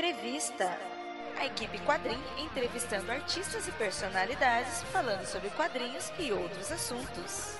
Entrevista. 0.00 0.66
A 1.38 1.44
equipe 1.44 1.76
Quadrim 1.80 2.18
entrevistando 2.38 3.12
artistas 3.12 3.68
e 3.68 3.72
personalidades 3.72 4.82
falando 4.84 5.26
sobre 5.26 5.50
quadrinhos 5.50 6.10
e 6.18 6.32
outros 6.32 6.72
assuntos. 6.72 7.58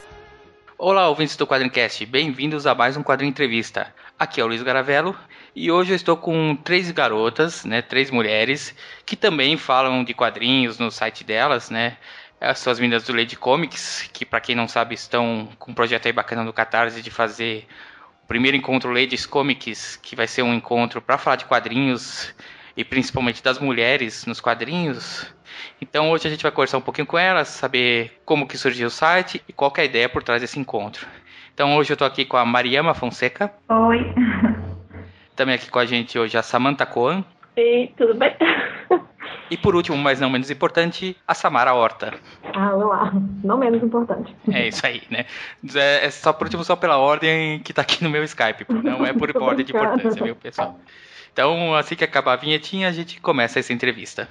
Olá, 0.79 1.07
ouvintes 1.11 1.37
do 1.37 1.47
Quadrincast, 1.47 2.07
bem-vindos 2.07 2.67
a 2.67 2.75
mais 2.75 2.97
um 2.97 3.03
Quadrinho 3.03 3.29
Entrevista. 3.29 3.95
Aqui 4.19 4.41
é 4.41 4.45
o 4.45 4.47
Luiz 4.47 4.63
Garavello 4.63 5.15
e 5.55 5.71
hoje 5.71 5.93
eu 5.93 5.97
estou 5.97 6.17
com 6.17 6.57
três 6.57 6.91
garotas, 6.91 7.67
né, 7.67 7.83
três 7.83 8.11
mulheres, 8.11 8.75
que 9.05 9.17
também 9.17 9.59
falam 9.59 10.03
de 10.03 10.15
quadrinhos 10.15 10.79
no 10.79 10.91
site 10.91 11.23
delas, 11.23 11.69
né. 11.69 11.99
As 12.41 12.65
meninas 12.81 13.05
do 13.05 13.15
Lady 13.15 13.37
Comics, 13.37 14.09
que 14.15 14.25
para 14.25 14.41
quem 14.41 14.55
não 14.55 14.67
sabe 14.67 14.95
estão 14.95 15.47
com 15.59 15.73
um 15.73 15.75
projeto 15.75 16.07
aí 16.07 16.13
bacana 16.13 16.43
no 16.43 16.55
Catarse 16.55 17.03
de 17.03 17.11
fazer 17.11 17.69
primeiro 18.31 18.57
encontro 18.57 18.93
Ladies 18.93 19.27
Comics, 19.27 19.97
que 19.97 20.15
vai 20.15 20.29
ser 20.29 20.43
um 20.43 20.55
encontro 20.55 21.03
para 21.03 21.19
falar 21.19 21.35
de 21.35 21.47
quadrinhos 21.47 22.33
e 22.77 22.85
principalmente 22.85 23.43
das 23.43 23.59
mulheres 23.59 24.25
nos 24.25 24.41
quadrinhos. 24.41 25.35
Então 25.83 26.13
hoje 26.13 26.29
a 26.29 26.31
gente 26.31 26.45
vai 26.45 26.53
conversar 26.53 26.79
um 26.79 26.81
pouquinho 26.81 27.09
com 27.09 27.19
elas, 27.19 27.49
saber 27.49 28.21
como 28.25 28.47
que 28.47 28.57
surgiu 28.57 28.87
o 28.87 28.91
site 28.91 29.43
e 29.49 29.53
qual 29.53 29.73
é 29.77 29.81
a 29.81 29.85
ideia 29.85 30.09
por 30.09 30.23
trás 30.23 30.41
desse 30.41 30.61
encontro. 30.61 31.09
Então 31.53 31.77
hoje 31.77 31.91
eu 31.91 31.95
estou 31.95 32.07
aqui 32.07 32.25
com 32.25 32.37
a 32.37 32.45
Mariama 32.45 32.95
Fonseca. 32.95 33.53
Oi. 33.69 34.15
Também 35.35 35.57
aqui 35.57 35.69
com 35.69 35.81
a 35.81 35.85
gente 35.85 36.17
hoje 36.17 36.39
a 36.39 36.43
Samantha 36.45 36.87
Coan. 36.87 37.25
Ei, 37.57 37.93
tudo 37.97 38.15
bem? 38.15 38.33
E 39.51 39.57
por 39.57 39.75
último, 39.75 39.97
mas 39.99 40.21
não 40.21 40.31
menos 40.31 40.51
importante, 40.51 41.17
a 41.27 41.35
Samara 41.35 41.75
Horta. 41.75 42.15
Ah, 42.55 42.71
lá. 42.71 43.13
Não 43.43 43.59
menos 43.59 43.83
importante. 43.83 44.35
É 44.53 44.69
isso 44.69 44.87
aí, 44.87 45.03
né? 45.11 45.27
É, 45.75 46.07
é 46.07 46.11
só 46.11 46.33
por 46.33 46.47
último, 46.47 46.63
só 46.63 46.77
pela 46.77 46.99
ordem 46.99 47.59
que 47.59 47.73
tá 47.73 47.83
aqui 47.83 48.05
no 48.05 48.11
meu 48.11 48.23
Skype. 48.23 48.65
Não 48.69 49.05
é 49.05 49.13
por 49.13 49.31
ordem 49.43 49.67
de 49.67 49.73
importância, 49.73 50.23
viu, 50.23 50.37
pessoal? 50.37 50.79
Então, 51.33 51.75
assim 51.75 51.97
que 51.97 52.05
acabar 52.05 52.35
a 52.35 52.37
vinhetinha, 52.37 52.89
a 52.89 52.93
gente 52.93 53.21
começa 53.21 53.59
essa 53.59 53.73
entrevista. 53.73 54.29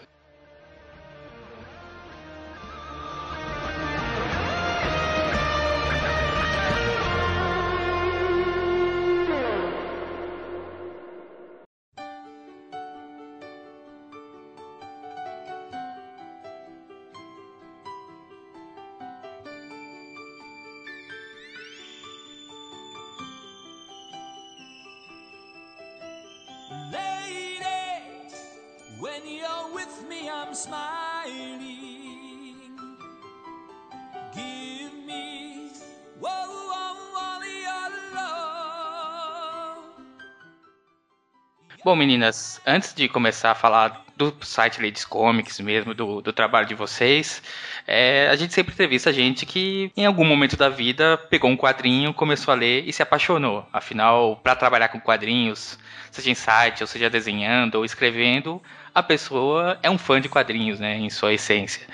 Meninas, 42.00 42.61
antes 42.66 42.94
de 42.94 43.09
começar 43.09 43.52
a 43.52 43.55
falar 43.55 44.05
do 44.16 44.33
site 44.42 44.81
Ladies 44.81 45.03
Comics 45.03 45.59
mesmo, 45.59 45.94
do, 45.94 46.22
do 46.22 46.31
trabalho 46.31 46.66
de 46.66 46.73
vocês, 46.73 47.44
é, 47.86 48.30
a 48.30 48.36
gente 48.38 48.53
sempre 48.53 48.73
entrevista 48.73 49.11
gente 49.11 49.45
que 49.45 49.91
em 49.97 50.06
algum 50.06 50.23
momento 50.23 50.56
da 50.56 50.69
vida 50.69 51.17
pegou 51.30 51.50
um 51.50 51.58
quadrinho, 51.58 52.14
começou 52.14 52.53
a 52.53 52.56
ler 52.56 52.88
e 52.88 52.94
se 52.94 53.03
apaixonou. 53.03 53.67
Afinal, 53.74 54.38
para 54.38 54.56
trabalhar 54.56 54.88
com 54.88 55.00
quadrinhos, 55.00 55.78
seja 56.09 56.31
em 56.31 56.35
site, 56.35 56.81
ou 56.81 56.88
seja 56.88 57.09
desenhando 57.09 57.75
ou 57.75 57.85
escrevendo, 57.85 58.62
a 58.94 59.03
pessoa 59.03 59.77
é 59.81 59.89
um 59.89 59.97
fã 59.97 60.19
de 60.19 60.29
quadrinhos, 60.29 60.79
né, 60.79 60.97
em 60.97 61.09
sua 61.09 61.33
essência. 61.33 61.85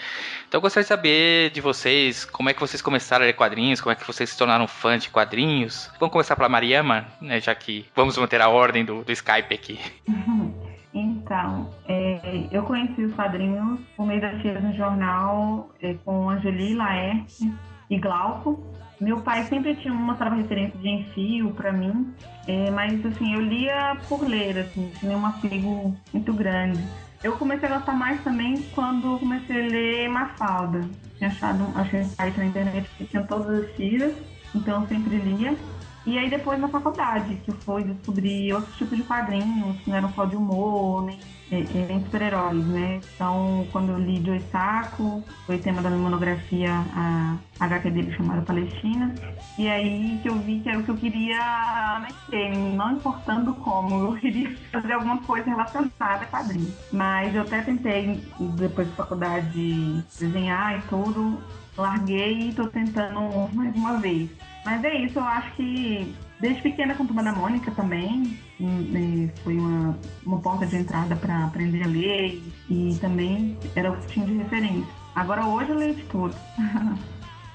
Então 0.47 0.59
eu 0.59 0.61
gostaria 0.61 0.83
de 0.83 0.87
saber 0.87 1.49
de 1.51 1.61
vocês, 1.61 2.23
como 2.25 2.49
é 2.49 2.53
que 2.53 2.59
vocês 2.59 2.81
começaram 2.81 3.23
a 3.23 3.27
ler 3.27 3.33
quadrinhos, 3.33 3.81
como 3.81 3.91
é 3.91 3.95
que 3.95 4.05
vocês 4.05 4.29
se 4.29 4.37
tornaram 4.37 4.67
fãs 4.67 5.03
de 5.03 5.09
quadrinhos. 5.09 5.89
Vamos 5.99 6.13
começar 6.13 6.35
pela 6.35 6.47
Mariama, 6.49 7.05
né, 7.19 7.39
já 7.39 7.53
que 7.53 7.85
vamos 7.95 8.17
manter 8.17 8.41
a 8.41 8.49
ordem 8.49 8.85
do, 8.85 9.03
do 9.03 9.11
Skype 9.11 9.53
aqui. 9.53 9.79
Então, 10.97 11.69
é, 11.89 12.47
eu 12.49 12.63
conheci 12.63 13.03
os 13.03 13.13
quadrinhos 13.13 13.81
por 13.97 14.05
meio 14.05 14.21
das 14.21 14.41
tiras 14.41 14.63
no 14.63 14.73
jornal 14.73 15.69
é, 15.81 15.93
com 16.05 16.29
Angeli, 16.29 16.73
Laerte 16.73 17.51
e 17.89 17.99
Glauco. 17.99 18.63
Meu 18.99 19.21
pai 19.21 19.43
sempre 19.45 19.75
tinha 19.75 19.93
mostrava 19.93 20.35
referência 20.35 20.79
de 20.79 20.87
enfio 20.87 21.51
para 21.51 21.71
mim, 21.71 22.13
é, 22.47 22.71
mas 22.71 23.05
assim, 23.05 23.33
eu 23.33 23.41
lia 23.41 23.97
por 24.07 24.25
ler, 24.25 24.57
assim, 24.59 24.91
tinha 24.99 25.17
um 25.17 25.25
apego 25.25 25.95
muito 26.13 26.33
grande. 26.33 26.81
Eu 27.21 27.33
comecei 27.37 27.67
a 27.67 27.77
gostar 27.77 27.93
mais 27.93 28.23
também 28.23 28.61
quando 28.73 29.19
comecei 29.19 29.65
a 29.65 29.67
ler 29.67 30.09
Mafalda. 30.09 30.87
Tinha 31.17 31.29
achado, 31.29 31.65
achei 31.75 32.01
um 32.01 32.05
site 32.05 32.37
na 32.37 32.45
internet 32.45 32.89
que 32.97 33.05
tinha 33.05 33.23
todas 33.23 33.63
as 33.63 33.75
tiras, 33.75 34.13
então 34.53 34.81
eu 34.81 34.87
sempre 34.87 35.17
lia. 35.17 35.57
E 36.05 36.19
aí 36.19 36.29
depois 36.29 36.59
na 36.59 36.67
faculdade, 36.67 37.35
que 37.43 37.51
foi 37.51 37.83
descobrir 37.83 38.53
outros 38.53 38.77
tipos 38.77 38.97
de 38.97 39.03
quadrinhos, 39.03 39.77
que 39.81 39.89
não 39.89 39.97
eram 39.97 40.13
só 40.13 40.23
de 40.25 40.35
humor, 40.35 41.03
nem 41.03 41.19
em 41.51 42.03
super-heróis, 42.03 42.65
né? 42.67 42.99
Então, 43.15 43.67
quando 43.71 43.91
eu 43.91 43.99
li 43.99 44.23
Joe 44.23 44.41
Saco, 44.51 45.23
foi 45.45 45.57
tema 45.57 45.81
da 45.81 45.89
minha 45.89 46.01
monografia, 46.01 46.71
a 46.95 47.37
HQ 47.59 47.91
dele 47.91 48.11
chamada 48.13 48.41
Palestina. 48.41 49.13
E 49.57 49.69
aí 49.69 50.19
que 50.21 50.29
eu 50.29 50.35
vi 50.39 50.59
que 50.59 50.69
era 50.69 50.79
o 50.79 50.83
que 50.83 50.89
eu 50.89 50.97
queria 50.97 52.01
mexer, 52.01 52.57
não 52.57 52.93
importando 52.93 53.53
como, 53.55 54.11
eu 54.11 54.19
queria 54.19 54.55
fazer 54.71 54.93
alguma 54.93 55.17
coisa 55.19 55.49
relacionada 55.49 56.23
a 56.23 56.25
quadrinhos. 56.25 56.73
Mas 56.91 57.33
eu 57.35 57.43
até 57.43 57.61
tentei, 57.61 58.23
depois 58.57 58.87
da 58.89 58.95
faculdade, 58.95 60.03
desenhar 60.19 60.79
e 60.79 60.81
tudo, 60.89 61.39
larguei 61.77 62.33
e 62.33 62.49
estou 62.49 62.67
tentando 62.67 63.49
mais 63.53 63.75
uma 63.75 63.97
vez. 63.97 64.29
Mas 64.65 64.83
é 64.83 64.95
isso, 64.95 65.19
eu 65.19 65.23
acho 65.23 65.51
que 65.55 66.15
desde 66.39 66.61
pequena 66.61 66.95
com 66.95 67.03
a 67.03 67.05
Turma 67.05 67.23
da 67.23 67.33
Mônica 67.33 67.71
também, 67.71 68.37
né, 68.59 69.29
foi 69.43 69.57
uma, 69.57 69.97
uma 70.25 70.39
porta 70.39 70.65
de 70.65 70.77
entrada 70.77 71.15
para 71.15 71.45
aprender 71.45 71.83
a 71.83 71.87
ler 71.87 72.41
e 72.69 72.97
também 72.99 73.57
era 73.75 73.91
o 73.91 73.97
que 73.97 74.07
tinha 74.07 74.25
de 74.25 74.33
referência. 74.33 74.93
Agora 75.15 75.45
hoje 75.45 75.69
eu 75.69 75.77
leio 75.77 75.95
de 75.95 76.03
tudo. 76.03 76.35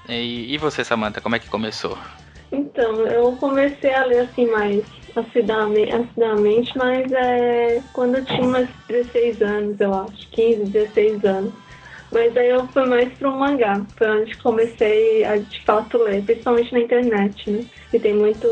e, 0.09 0.53
e 0.53 0.57
você, 0.57 0.83
Samantha, 0.83 1.21
como 1.21 1.35
é 1.35 1.39
que 1.39 1.49
começou? 1.49 1.97
Então, 2.51 3.07
eu 3.07 3.31
comecei 3.37 3.93
a 3.93 4.05
ler 4.05 4.21
assim 4.21 4.45
mais 4.47 4.83
assiduamente, 5.15 6.77
mas 6.77 7.11
é 7.11 7.81
quando 7.93 8.15
eu 8.15 8.25
tinha 8.25 8.41
umas 8.41 8.69
16 8.87 9.41
anos, 9.41 9.79
eu 9.79 9.93
acho, 9.93 10.27
15, 10.31 10.71
16 10.71 11.25
anos. 11.25 11.53
Mas 12.11 12.35
aí 12.35 12.49
eu 12.49 12.67
fui 12.67 12.85
mais 12.85 13.11
para 13.13 13.29
o 13.29 13.39
mangá. 13.39 13.81
Foi 13.97 14.09
onde 14.09 14.37
comecei 14.37 15.23
a 15.23 15.37
de 15.37 15.63
fato 15.63 15.97
ler, 15.97 16.23
principalmente 16.23 16.73
na 16.73 16.79
internet, 16.79 17.49
né? 17.49 17.65
Que 17.89 17.99
tem 17.99 18.13
muito 18.13 18.47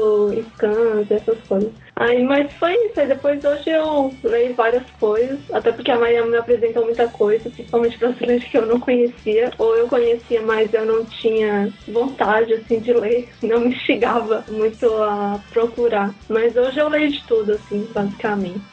scans 0.54 1.10
e 1.10 1.14
essas 1.14 1.40
coisas. 1.42 1.72
Aí, 1.98 2.24
mas 2.24 2.52
foi 2.54 2.74
isso. 2.86 3.00
Aí 3.00 3.08
depois 3.08 3.44
hoje 3.44 3.70
eu 3.70 4.14
leio 4.24 4.56
várias 4.56 4.90
coisas, 4.92 5.40
até 5.52 5.72
porque 5.72 5.92
a 5.92 6.00
Maria 6.00 6.26
me 6.26 6.38
apresentou 6.38 6.86
muita 6.86 7.08
coisa, 7.10 7.50
principalmente 7.50 7.98
brasileiro 7.98 8.46
que 8.46 8.58
eu 8.58 8.66
não 8.66 8.80
conhecia, 8.80 9.52
ou 9.58 9.76
eu 9.76 9.88
conhecia, 9.88 10.42
mas 10.42 10.74
eu 10.74 10.86
não 10.86 11.04
tinha 11.06 11.72
vontade 11.88 12.54
assim 12.54 12.80
de 12.80 12.94
ler, 12.94 13.30
não 13.44 13.60
me 13.60 13.76
instigava 13.76 14.46
muito 14.50 14.86
a 15.04 15.40
procurar. 15.50 16.14
Mas 16.30 16.56
hoje 16.56 16.80
eu 16.80 16.88
leio 16.88 17.12
de 17.12 17.24
tudo, 17.26 17.54
assim, 17.54 17.86
basicamente. 17.94 18.64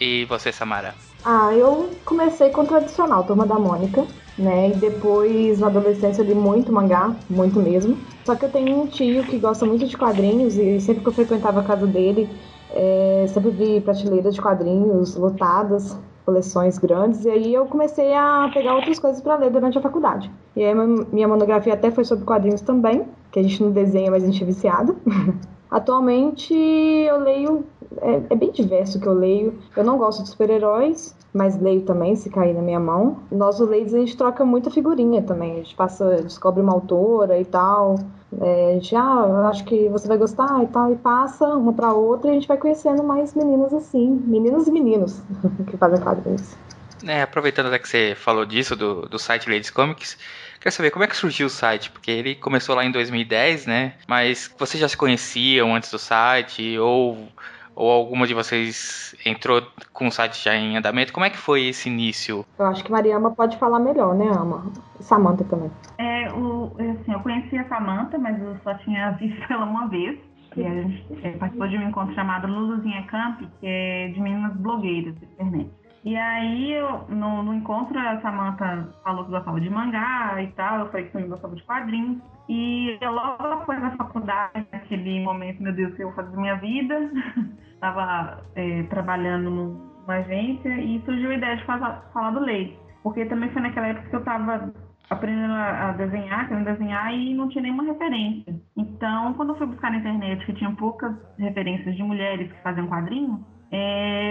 E 0.00 0.24
você, 0.26 0.52
Samara? 0.52 0.94
Ah, 1.24 1.54
eu 1.54 1.88
comecei 2.04 2.50
com 2.50 2.62
o 2.62 2.66
tradicional, 2.66 3.24
Turma 3.24 3.46
da 3.46 3.58
Mônica, 3.58 4.06
né? 4.36 4.70
E 4.70 4.74
depois, 4.74 5.58
na 5.58 5.68
adolescência, 5.68 6.20
eu 6.20 6.26
li 6.26 6.34
muito 6.34 6.70
mangá, 6.70 7.16
muito 7.30 7.58
mesmo. 7.60 7.96
Só 8.26 8.34
que 8.34 8.44
eu 8.44 8.50
tenho 8.50 8.82
um 8.82 8.86
tio 8.86 9.24
que 9.24 9.38
gosta 9.38 9.64
muito 9.64 9.86
de 9.86 9.96
quadrinhos 9.96 10.58
e 10.58 10.78
sempre 10.80 11.02
que 11.02 11.08
eu 11.08 11.14
frequentava 11.14 11.60
a 11.60 11.64
casa 11.64 11.86
dele, 11.86 12.28
é, 12.70 13.24
sempre 13.28 13.50
vi 13.50 13.80
prateleiras 13.80 14.34
de 14.34 14.42
quadrinhos 14.42 15.16
lotadas, 15.16 15.98
coleções 16.26 16.78
grandes, 16.78 17.24
e 17.24 17.30
aí 17.30 17.54
eu 17.54 17.66
comecei 17.66 18.12
a 18.14 18.50
pegar 18.52 18.74
outras 18.74 18.98
coisas 18.98 19.22
para 19.22 19.36
ler 19.36 19.50
durante 19.50 19.78
a 19.78 19.80
faculdade. 19.80 20.30
E 20.56 20.62
aí 20.64 20.74
minha 20.74 21.28
monografia 21.28 21.74
até 21.74 21.90
foi 21.90 22.04
sobre 22.04 22.24
quadrinhos 22.24 22.60
também, 22.60 23.06
que 23.30 23.38
a 23.38 23.42
gente 23.42 23.62
não 23.62 23.70
desenha, 23.70 24.10
mas 24.10 24.24
a 24.24 24.26
gente 24.26 24.42
é 24.42 24.46
viciado. 24.46 24.96
Atualmente 25.74 26.54
eu 26.54 27.18
leio, 27.18 27.66
é, 28.00 28.22
é, 28.30 28.36
bem 28.36 28.52
diverso 28.52 29.00
que 29.00 29.08
eu 29.08 29.12
leio. 29.12 29.58
Eu 29.76 29.82
não 29.82 29.98
gosto 29.98 30.22
de 30.22 30.28
super-heróis, 30.28 31.16
mas 31.32 31.60
leio 31.60 31.82
também, 31.82 32.14
se 32.14 32.30
cair 32.30 32.54
na 32.54 32.62
minha 32.62 32.78
mão. 32.78 33.18
Nós, 33.28 33.58
o 33.58 33.64
Ladies, 33.64 33.92
a 33.92 33.98
gente 33.98 34.16
troca 34.16 34.44
muita 34.44 34.70
figurinha 34.70 35.20
também. 35.20 35.54
A 35.54 35.56
gente 35.56 35.74
passa, 35.74 36.22
descobre 36.22 36.62
uma 36.62 36.72
autora 36.72 37.40
e 37.40 37.44
tal. 37.44 37.96
É, 38.40 38.70
a 38.70 38.74
gente, 38.74 38.94
ah, 38.94 39.26
eu 39.28 39.46
acho 39.48 39.64
que 39.64 39.88
você 39.88 40.06
vai 40.06 40.16
gostar 40.16 40.62
e 40.62 40.68
tal, 40.68 40.92
e 40.92 40.96
passa 40.96 41.44
uma 41.48 41.72
para 41.72 41.92
outra 41.92 42.28
e 42.28 42.30
a 42.30 42.34
gente 42.34 42.46
vai 42.46 42.56
conhecendo 42.56 43.02
mais 43.02 43.34
meninas 43.34 43.74
assim, 43.74 44.10
meninas 44.26 44.68
e 44.68 44.70
meninos 44.70 45.22
que 45.68 45.76
fazem 45.76 46.00
quadrinhos. 46.00 46.56
É, 47.04 47.22
aproveitando 47.22 47.66
até 47.66 47.80
que 47.80 47.88
você 47.88 48.14
falou 48.14 48.46
disso, 48.46 48.76
do, 48.76 49.02
do 49.08 49.18
site 49.18 49.50
Ladies 49.50 49.70
Comics, 49.70 50.16
Quer 50.64 50.70
saber 50.70 50.90
como 50.90 51.04
é 51.04 51.06
que 51.06 51.14
surgiu 51.14 51.46
o 51.46 51.50
site? 51.50 51.90
Porque 51.90 52.10
ele 52.10 52.34
começou 52.36 52.74
lá 52.74 52.82
em 52.82 52.90
2010, 52.90 53.66
né? 53.66 53.92
Mas 54.08 54.50
vocês 54.58 54.80
já 54.80 54.88
se 54.88 54.96
conheciam 54.96 55.74
antes 55.74 55.90
do 55.90 55.98
site? 55.98 56.78
Ou 56.78 57.28
ou 57.76 57.90
alguma 57.90 58.26
de 58.26 58.32
vocês 58.32 59.14
entrou 59.26 59.60
com 59.92 60.06
o 60.06 60.10
site 60.10 60.42
já 60.42 60.54
em 60.54 60.74
andamento? 60.78 61.12
Como 61.12 61.26
é 61.26 61.28
que 61.28 61.36
foi 61.36 61.66
esse 61.66 61.90
início? 61.90 62.46
Eu 62.58 62.64
acho 62.64 62.82
que 62.82 62.90
Mariama 62.90 63.32
pode 63.32 63.58
falar 63.58 63.78
melhor, 63.78 64.14
né, 64.14 64.26
Ama? 64.26 64.72
Samanta 65.00 65.44
também. 65.44 65.70
É, 65.98 66.32
o, 66.32 66.72
assim, 66.78 67.12
eu 67.12 67.20
conheci 67.20 67.58
a 67.58 67.68
Samanta, 67.68 68.16
mas 68.16 68.40
eu 68.40 68.56
só 68.64 68.72
tinha 68.74 69.10
visto 69.20 69.52
ela 69.52 69.66
uma 69.66 69.86
vez. 69.88 70.18
E 70.56 70.64
a 70.64 70.70
gente 70.70 71.04
é, 71.24 71.32
participou 71.32 71.68
de 71.68 71.76
um 71.76 71.88
encontro 71.88 72.14
chamado 72.14 72.46
Luluzinha 72.46 73.02
Camp, 73.02 73.40
que 73.60 73.66
é 73.66 74.08
de 74.14 74.18
meninas 74.18 74.56
blogueiras 74.56 75.14
da 75.16 75.26
internet. 75.26 75.70
E 76.04 76.14
aí, 76.16 76.72
eu, 76.72 77.06
no, 77.08 77.42
no, 77.42 77.54
encontro, 77.54 77.98
a 77.98 78.20
Samantha 78.20 78.88
falou 79.02 79.24
que 79.24 79.30
gostava 79.30 79.58
de 79.58 79.70
mangá 79.70 80.34
e 80.42 80.48
tal, 80.48 80.80
eu 80.80 80.90
falei 80.90 81.06
que 81.06 81.12
também 81.12 81.30
gostava 81.30 81.56
de 81.56 81.62
quadrinhos. 81.62 82.18
E 82.46 82.98
eu, 83.00 83.10
logo 83.10 83.42
após 83.42 83.82
a 83.82 83.96
faculdade, 83.96 84.66
naquele 84.70 85.24
momento, 85.24 85.62
meu 85.62 85.72
Deus, 85.72 85.92
o 85.92 85.96
que 85.96 86.02
eu 86.02 86.08
vou 86.08 86.16
fazer 86.16 86.30
da 86.30 86.40
minha 86.40 86.56
vida? 86.56 87.10
Estava 87.72 88.42
é, 88.54 88.82
trabalhando 88.84 89.50
numa 89.50 90.14
agência 90.14 90.68
e 90.78 91.00
surgiu 91.06 91.30
a 91.30 91.34
ideia 91.34 91.56
de 91.56 91.64
falar, 91.64 92.02
falar 92.12 92.32
do 92.32 92.40
leite. 92.40 92.78
Porque 93.02 93.24
também 93.24 93.50
foi 93.50 93.62
naquela 93.62 93.88
época 93.88 94.08
que 94.08 94.16
eu 94.16 94.20
estava 94.20 94.72
aprendendo 95.10 95.52
a 95.52 95.92
desenhar, 95.92 96.48
querendo 96.48 96.64
desenhar 96.64 97.14
e 97.14 97.34
não 97.34 97.48
tinha 97.48 97.62
nenhuma 97.62 97.84
referência. 97.84 98.54
Então, 98.76 99.34
quando 99.34 99.50
eu 99.50 99.56
fui 99.56 99.66
buscar 99.66 99.90
na 99.90 99.98
internet 99.98 100.44
que 100.46 100.54
tinha 100.54 100.70
poucas 100.72 101.14
referências 101.38 101.94
de 101.94 102.02
mulheres 102.02 102.50
que 102.50 102.62
faziam 102.62 102.86
quadrinhos, 102.86 103.40
é, 103.70 104.23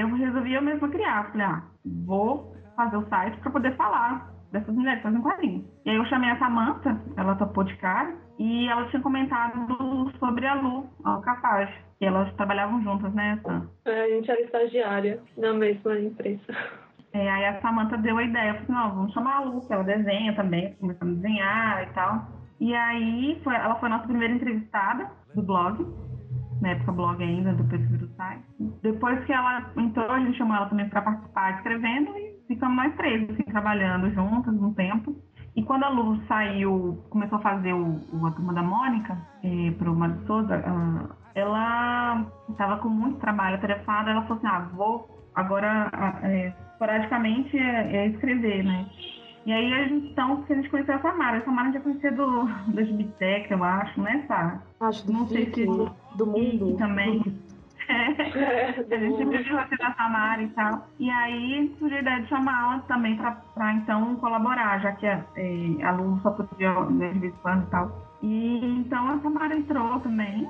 eu 0.53 0.61
mesma 0.61 0.89
criar. 0.89 1.31
Falei, 1.31 1.45
ah, 1.45 1.63
vou 2.05 2.55
fazer 2.75 2.97
o 2.97 3.07
site 3.07 3.37
para 3.39 3.51
poder 3.51 3.75
falar 3.75 4.31
dessas 4.51 4.73
mulheres 4.73 4.99
que 4.99 5.03
fazem 5.03 5.21
quadrinhos. 5.21 5.65
E 5.85 5.89
aí 5.89 5.95
eu 5.95 6.05
chamei 6.05 6.29
a 6.29 6.37
Samantha, 6.37 7.01
ela 7.17 7.35
topou 7.35 7.63
de 7.63 7.75
cara, 7.77 8.15
e 8.39 8.67
ela 8.67 8.87
tinha 8.89 9.01
comentado 9.01 9.67
sobre 10.19 10.45
a 10.45 10.55
Lu, 10.55 10.87
a 11.03 11.19
Cafage, 11.21 11.73
que 11.99 12.05
elas 12.05 12.31
trabalhavam 12.35 12.81
juntas, 12.83 13.13
né, 13.13 13.39
Sam? 13.43 13.67
É, 13.85 14.03
a 14.03 14.09
gente 14.09 14.29
era 14.29 14.41
estagiária 14.41 15.19
na 15.37 15.53
mesma 15.53 15.99
empresa. 15.99 16.43
É, 17.13 17.29
aí 17.29 17.45
a 17.45 17.61
Samantha 17.61 17.97
deu 17.97 18.17
a 18.17 18.23
ideia, 18.23 18.49
eu 18.49 18.65
falei, 18.65 18.81
não, 18.81 18.95
vamos 18.95 19.13
chamar 19.13 19.35
a 19.35 19.39
Lu, 19.41 19.61
que 19.61 19.73
ela 19.73 19.83
desenha 19.83 20.35
também, 20.35 20.73
começando 20.75 21.11
a 21.11 21.15
desenhar 21.15 21.83
e 21.83 21.93
tal. 21.93 22.27
E 22.59 22.73
aí 22.73 23.39
foi, 23.43 23.55
ela 23.55 23.75
foi 23.75 23.87
a 23.87 23.91
nossa 23.91 24.07
primeira 24.07 24.33
entrevistada 24.33 25.11
do 25.35 25.43
blog 25.43 25.85
na 26.63 26.69
época 26.69 26.93
blog 26.93 27.21
ainda, 27.21 27.53
perfil 27.65 27.97
do 27.97 28.07
site. 28.15 28.43
Depois 28.81 29.23
que 29.25 29.33
ela 29.33 29.69
entrou, 29.77 30.09
a 30.09 30.19
gente 30.19 30.37
chamou 30.37 30.55
ela 30.55 30.67
também 30.67 30.87
para 30.87 31.01
participar 31.01 31.57
escrevendo 31.57 32.17
e 32.17 32.37
ficamos 32.47 32.77
nós 32.77 32.95
três, 32.95 33.29
assim, 33.29 33.43
trabalhando 33.43 34.09
juntas 34.11 34.55
um 34.55 34.73
tempo. 34.73 35.13
E 35.55 35.61
quando 35.61 35.83
a 35.83 35.89
Lu 35.89 36.19
saiu, 36.25 37.03
começou 37.09 37.37
a 37.37 37.41
fazer 37.41 37.73
o, 37.73 37.99
o 38.13 38.25
a 38.25 38.31
turma 38.31 38.53
da 38.53 38.63
Mônica, 38.63 39.15
eh, 39.43 39.71
para 39.77 39.91
o 39.91 39.95
Mário 39.95 40.25
Souza, 40.25 40.57
uh, 40.57 41.13
ela 41.35 42.25
estava 42.49 42.77
com 42.77 42.89
muito 42.89 43.19
trabalho 43.19 43.57
atarefada, 43.57 44.09
ela 44.09 44.23
falou 44.23 44.37
assim, 44.37 44.47
ah, 44.47 44.69
vou 44.73 45.07
agora, 45.35 45.91
é, 46.23 46.53
esporadicamente, 46.71 47.57
é, 47.57 47.97
é 47.97 48.07
escrever, 48.07 48.63
né? 48.63 48.87
E 49.45 49.51
aí, 49.51 49.73
a 49.73 49.87
gente, 49.87 50.07
então, 50.07 50.41
que 50.43 50.53
a 50.53 50.55
gente 50.55 50.69
conheceu 50.69 50.95
a 50.95 50.99
Samara. 50.99 51.37
A 51.37 51.41
Samara 51.45 51.71
já 51.73 51.81
conhecia 51.81 52.11
do, 52.11 52.45
das 52.67 52.89
Bitec, 52.89 53.51
eu 53.51 53.63
acho, 53.63 54.01
né, 54.01 54.23
Sara? 54.27 54.61
Acho, 54.79 55.05
do 55.05 55.13
Não 55.13 55.27
sei 55.27 55.51
se 55.53 55.65
do 55.65 56.25
mundo. 56.25 56.77
também. 56.77 57.21
É, 57.85 58.95
a 58.95 58.97
gente 58.97 59.25
viu 59.25 59.57
você 59.57 59.75
da 59.75 59.93
Samara 59.95 60.41
e 60.41 60.47
tal. 60.51 60.87
E 60.99 61.09
aí 61.09 61.75
surgiu 61.77 61.97
a 61.97 62.01
ideia 62.01 62.21
de 62.21 62.29
chamá-la 62.29 62.79
também 62.87 63.17
para 63.17 63.73
então 63.73 64.15
colaborar, 64.15 64.79
já 64.79 64.93
que 64.93 65.05
a, 65.05 65.21
é, 65.35 65.83
a 65.83 65.91
Lu 65.91 66.17
só 66.23 66.31
podia 66.31 66.73
né, 66.85 67.11
de 67.11 67.19
vez 67.19 67.33
em 67.33 67.37
quando 67.39 67.63
e 67.63 67.69
tal. 67.69 68.17
E 68.21 68.65
então 68.79 69.09
a 69.09 69.19
Samara 69.19 69.57
entrou 69.57 69.99
também. 69.99 70.49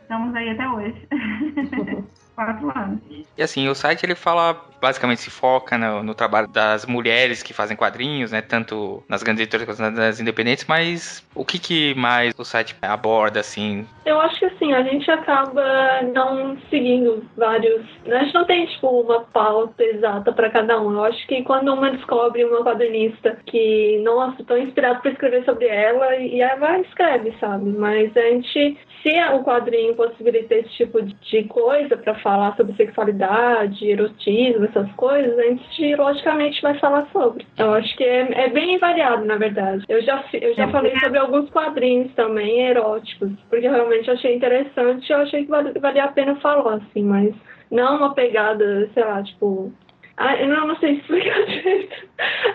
Estamos 0.00 0.34
aí 0.34 0.48
até 0.48 0.68
hoje. 0.68 1.08
Quatro 2.40 2.72
anos. 2.74 3.00
E 3.36 3.42
assim, 3.42 3.68
o 3.68 3.74
site 3.74 4.06
ele 4.06 4.14
fala, 4.14 4.58
basicamente 4.80 5.20
se 5.20 5.30
foca 5.30 5.76
no, 5.76 6.02
no, 6.02 6.14
trabalho 6.14 6.48
das 6.48 6.86
mulheres 6.86 7.42
que 7.42 7.52
fazem 7.52 7.76
quadrinhos, 7.76 8.32
né? 8.32 8.40
Tanto 8.40 9.04
nas 9.06 9.22
grandes 9.22 9.42
editoras 9.42 9.66
quanto 9.66 9.94
nas 9.94 10.20
independentes, 10.20 10.64
mas 10.66 11.22
o 11.34 11.44
que, 11.44 11.58
que 11.58 11.94
mais 11.96 12.32
o 12.38 12.42
site 12.42 12.74
aborda, 12.80 13.40
assim? 13.40 13.86
Eu 14.06 14.18
acho 14.22 14.38
que 14.38 14.46
assim, 14.46 14.72
a 14.72 14.82
gente 14.82 15.10
acaba 15.10 16.00
não 16.14 16.56
seguindo 16.70 17.22
vários. 17.36 17.84
Né? 18.06 18.16
A 18.16 18.24
gente 18.24 18.34
não 18.34 18.46
tem, 18.46 18.64
tipo, 18.64 18.88
uma 18.88 19.20
pauta 19.20 19.84
exata 19.84 20.32
para 20.32 20.48
cada 20.48 20.80
um. 20.80 20.92
Eu 20.92 21.04
acho 21.04 21.26
que 21.26 21.42
quando 21.42 21.74
uma 21.74 21.90
descobre 21.90 22.42
uma 22.42 22.64
quadrinista 22.64 23.36
que, 23.44 24.00
nossa, 24.02 24.42
tô 24.44 24.56
inspirado 24.56 25.02
para 25.02 25.10
escrever 25.10 25.44
sobre 25.44 25.66
ela, 25.66 26.16
e 26.16 26.42
aí 26.42 26.58
vai 26.58 26.80
escreve, 26.80 27.34
sabe? 27.38 27.70
Mas 27.70 28.16
a 28.16 28.22
gente 28.22 28.78
se 29.02 29.10
o 29.34 29.42
quadrinho 29.42 29.94
possibilita 29.94 30.54
esse 30.54 30.68
tipo 30.70 31.00
de 31.02 31.44
coisa 31.44 31.96
para 31.96 32.14
falar 32.16 32.54
sobre 32.56 32.74
sexualidade, 32.74 33.88
erotismo, 33.88 34.66
essas 34.66 34.90
coisas, 34.92 35.38
a 35.38 35.42
gente 35.42 35.96
logicamente 35.96 36.60
vai 36.60 36.78
falar 36.78 37.06
sobre. 37.12 37.46
Eu 37.56 37.72
acho 37.74 37.96
que 37.96 38.04
é, 38.04 38.44
é 38.44 38.48
bem 38.48 38.78
variado, 38.78 39.24
na 39.24 39.36
verdade. 39.36 39.84
Eu 39.88 40.02
já, 40.02 40.22
eu 40.34 40.54
já 40.54 40.64
é 40.64 40.70
falei 40.70 40.98
sobre 40.98 41.18
alguns 41.18 41.48
quadrinhos 41.50 42.12
também 42.14 42.60
eróticos, 42.68 43.30
porque 43.48 43.68
realmente 43.68 44.10
achei 44.10 44.36
interessante 44.36 45.08
e 45.08 45.12
eu 45.12 45.18
achei 45.18 45.44
que 45.44 45.50
valia 45.50 46.04
a 46.04 46.12
pena 46.12 46.36
falar, 46.36 46.74
assim, 46.74 47.04
mas 47.04 47.34
não 47.70 47.96
uma 47.96 48.14
pegada, 48.14 48.88
sei 48.92 49.04
lá, 49.04 49.22
tipo, 49.22 49.72
ah, 50.22 50.36
eu 50.36 50.48
não, 50.48 50.68
não 50.68 50.76
sei 50.76 50.98
explicar 50.98 51.44
direito. 51.48 52.08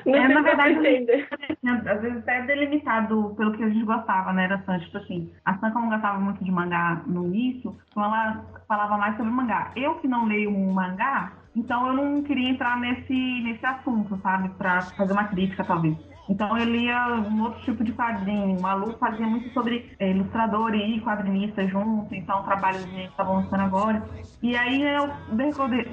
Não 0.05 0.15
é, 0.15 0.27
na 0.27 0.41
verdade, 0.41 0.73
entender. 0.75 1.27
às 1.89 1.99
vezes 1.99 2.17
até 2.19 2.37
é 2.37 2.41
delimitado 2.43 3.33
pelo 3.35 3.53
que 3.53 3.63
a 3.63 3.69
gente 3.69 3.83
gostava, 3.83 4.31
né? 4.33 4.43
Era 4.43 4.61
Sam, 4.61 4.77
tipo 4.79 4.97
assim, 4.99 5.31
a 5.43 5.57
Sam, 5.57 5.71
como 5.71 5.89
gostava 5.89 6.19
muito 6.19 6.43
de 6.43 6.51
mangá 6.51 7.01
no 7.07 7.25
início, 7.25 7.75
então 7.89 8.03
ela 8.03 8.45
falava 8.67 8.97
mais 8.97 9.17
sobre 9.17 9.31
mangá. 9.31 9.71
Eu 9.75 9.95
que 9.95 10.07
não 10.07 10.27
leio 10.27 10.51
um 10.51 10.73
mangá, 10.73 11.33
então 11.55 11.87
eu 11.87 11.93
não 11.93 12.21
queria 12.21 12.51
entrar 12.51 12.79
nesse, 12.79 13.41
nesse 13.41 13.65
assunto, 13.65 14.15
sabe? 14.21 14.49
Pra 14.49 14.83
fazer 14.83 15.13
uma 15.13 15.23
crítica, 15.23 15.63
talvez. 15.63 15.97
Então 16.29 16.57
eu 16.57 16.65
lia 16.65 17.15
um 17.29 17.43
outro 17.43 17.61
tipo 17.61 17.83
de 17.83 17.93
quadrinho. 17.93 18.57
O 18.57 18.77
Lu 18.77 18.97
fazia 18.97 19.25
muito 19.27 19.49
sobre 19.53 19.95
é, 19.99 20.11
ilustrador 20.11 20.73
e 20.73 20.99
quadrinista 21.01 21.67
junto, 21.67 22.13
então 22.13 22.43
trabalhos 22.43 22.83
que 22.85 22.95
a 22.95 22.99
gente 22.99 23.11
estava 23.11 23.31
lançando 23.31 23.61
agora. 23.61 24.03
E 24.41 24.55
aí, 24.55 24.83
ao 24.95 25.07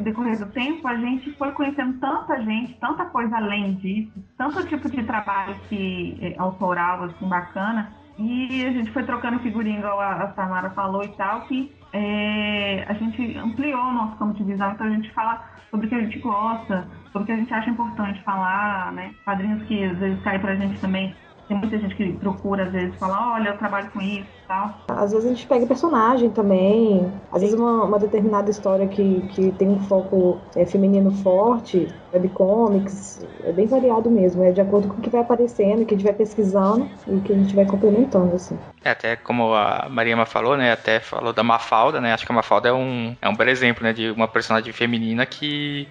decorrer 0.01 0.39
do 0.39 0.53
tempo, 0.53 0.87
a 0.89 0.97
gente 0.97 1.33
foi 1.35 1.53
conhecendo 1.53 1.99
tanta 1.99 2.43
gente, 2.43 2.75
tanta 2.75 3.05
coisa 3.07 3.37
além 3.37 3.75
disso, 3.75 4.13
tanto 4.37 4.67
tipo 4.67 4.91
de 4.91 5.03
trabalho 5.05 5.55
que 5.69 6.19
é, 6.21 6.35
autoral, 6.39 7.05
assim, 7.05 7.29
bacana. 7.29 7.93
E 8.19 8.65
a 8.65 8.73
gente 8.73 8.91
foi 8.91 9.05
trocando 9.05 9.39
figurinha, 9.41 9.79
igual 9.79 10.01
a, 10.01 10.25
a 10.25 10.33
Samara 10.35 10.71
falou 10.71 11.03
e 11.03 11.09
tal, 11.09 11.43
que 11.43 11.73
é, 11.93 12.85
a 12.89 12.95
gente 12.95 13.37
ampliou 13.37 13.81
o 13.81 13.93
nosso 13.93 14.17
campo 14.17 14.35
de 14.35 14.45
visão, 14.45 14.73
então 14.73 14.87
a 14.87 14.91
gente 14.91 15.11
fala 15.13 15.45
sobre 15.71 15.87
o 15.87 15.89
que 15.89 15.95
a 15.95 16.01
gente 16.01 16.19
gosta, 16.21 16.87
sobre 17.13 17.23
o 17.23 17.27
que 17.27 17.33
a 17.33 17.37
gente 17.37 17.53
acha 17.53 17.71
importante 17.71 18.23
falar, 18.23 18.93
né? 18.93 19.15
Quadrinhos 19.25 19.63
que 19.65 19.85
às 19.85 19.99
vezes 19.99 20.23
caem 20.23 20.41
pra 20.41 20.55
gente 20.55 20.81
também. 20.81 21.15
Tem 21.53 21.59
muita 21.61 21.79
gente 21.79 21.95
que 21.95 22.13
procura, 22.15 22.65
às 22.65 22.73
vezes, 22.73 22.97
falar, 22.97 23.35
olha, 23.35 23.51
eu 23.51 23.59
trabalho 23.59 23.91
com 23.91 24.01
isso 24.01 24.27
e 24.43 24.49
tal. 24.49 24.75
Às 24.89 25.13
vezes 25.13 25.27
a 25.27 25.35
gente 25.35 25.47
pega 25.47 25.67
personagem 25.67 26.31
também. 26.31 27.13
Às 27.31 27.43
vezes 27.43 27.59
uma, 27.59 27.85
uma 27.85 27.99
determinada 27.99 28.51
história 28.51 28.89
que, 28.89 29.21
que 29.35 29.53
tem 29.53 29.69
um 29.69 29.79
foco 29.81 30.41
é, 30.57 30.65
feminino 30.65 31.11
forte, 31.11 31.89
webcomics, 32.11 33.27
é 33.45 33.53
bem 33.53 33.67
variado 33.67 34.11
mesmo. 34.11 34.43
É 34.43 34.51
de 34.51 34.63
acordo 34.63 34.89
com 34.89 34.95
o 34.95 35.01
que 35.03 35.11
vai 35.11 35.21
aparecendo, 35.21 35.83
o 35.83 35.87
que 35.87 35.95
a 35.95 35.97
gente 35.99 36.07
vai 36.07 36.15
pesquisando 36.15 36.89
e 37.07 37.17
o 37.17 37.21
que 37.21 37.35
a 37.35 37.37
gente 37.37 37.55
vai 37.55 37.67
complementando, 37.67 38.35
assim. 38.35 38.59
É, 38.83 38.91
até 38.91 39.15
como 39.15 39.53
a 39.53 39.89
Mariama 39.91 40.25
falou, 40.25 40.57
né? 40.57 40.73
Até 40.73 41.01
falou 41.01 41.35
da 41.35 41.43
Mafalda, 41.43 42.01
né? 42.01 42.15
Acho 42.15 42.25
que 42.25 42.33
a 42.33 42.35
Mafalda 42.35 42.71
é 42.71 42.73
um, 42.73 43.15
é 43.21 43.29
um 43.29 43.37
belo 43.37 43.51
exemplo, 43.51 43.85
né? 43.85 43.93
De 43.93 44.11
uma 44.11 44.27
personagem 44.27 44.73
feminina 44.73 45.27
que 45.27 45.87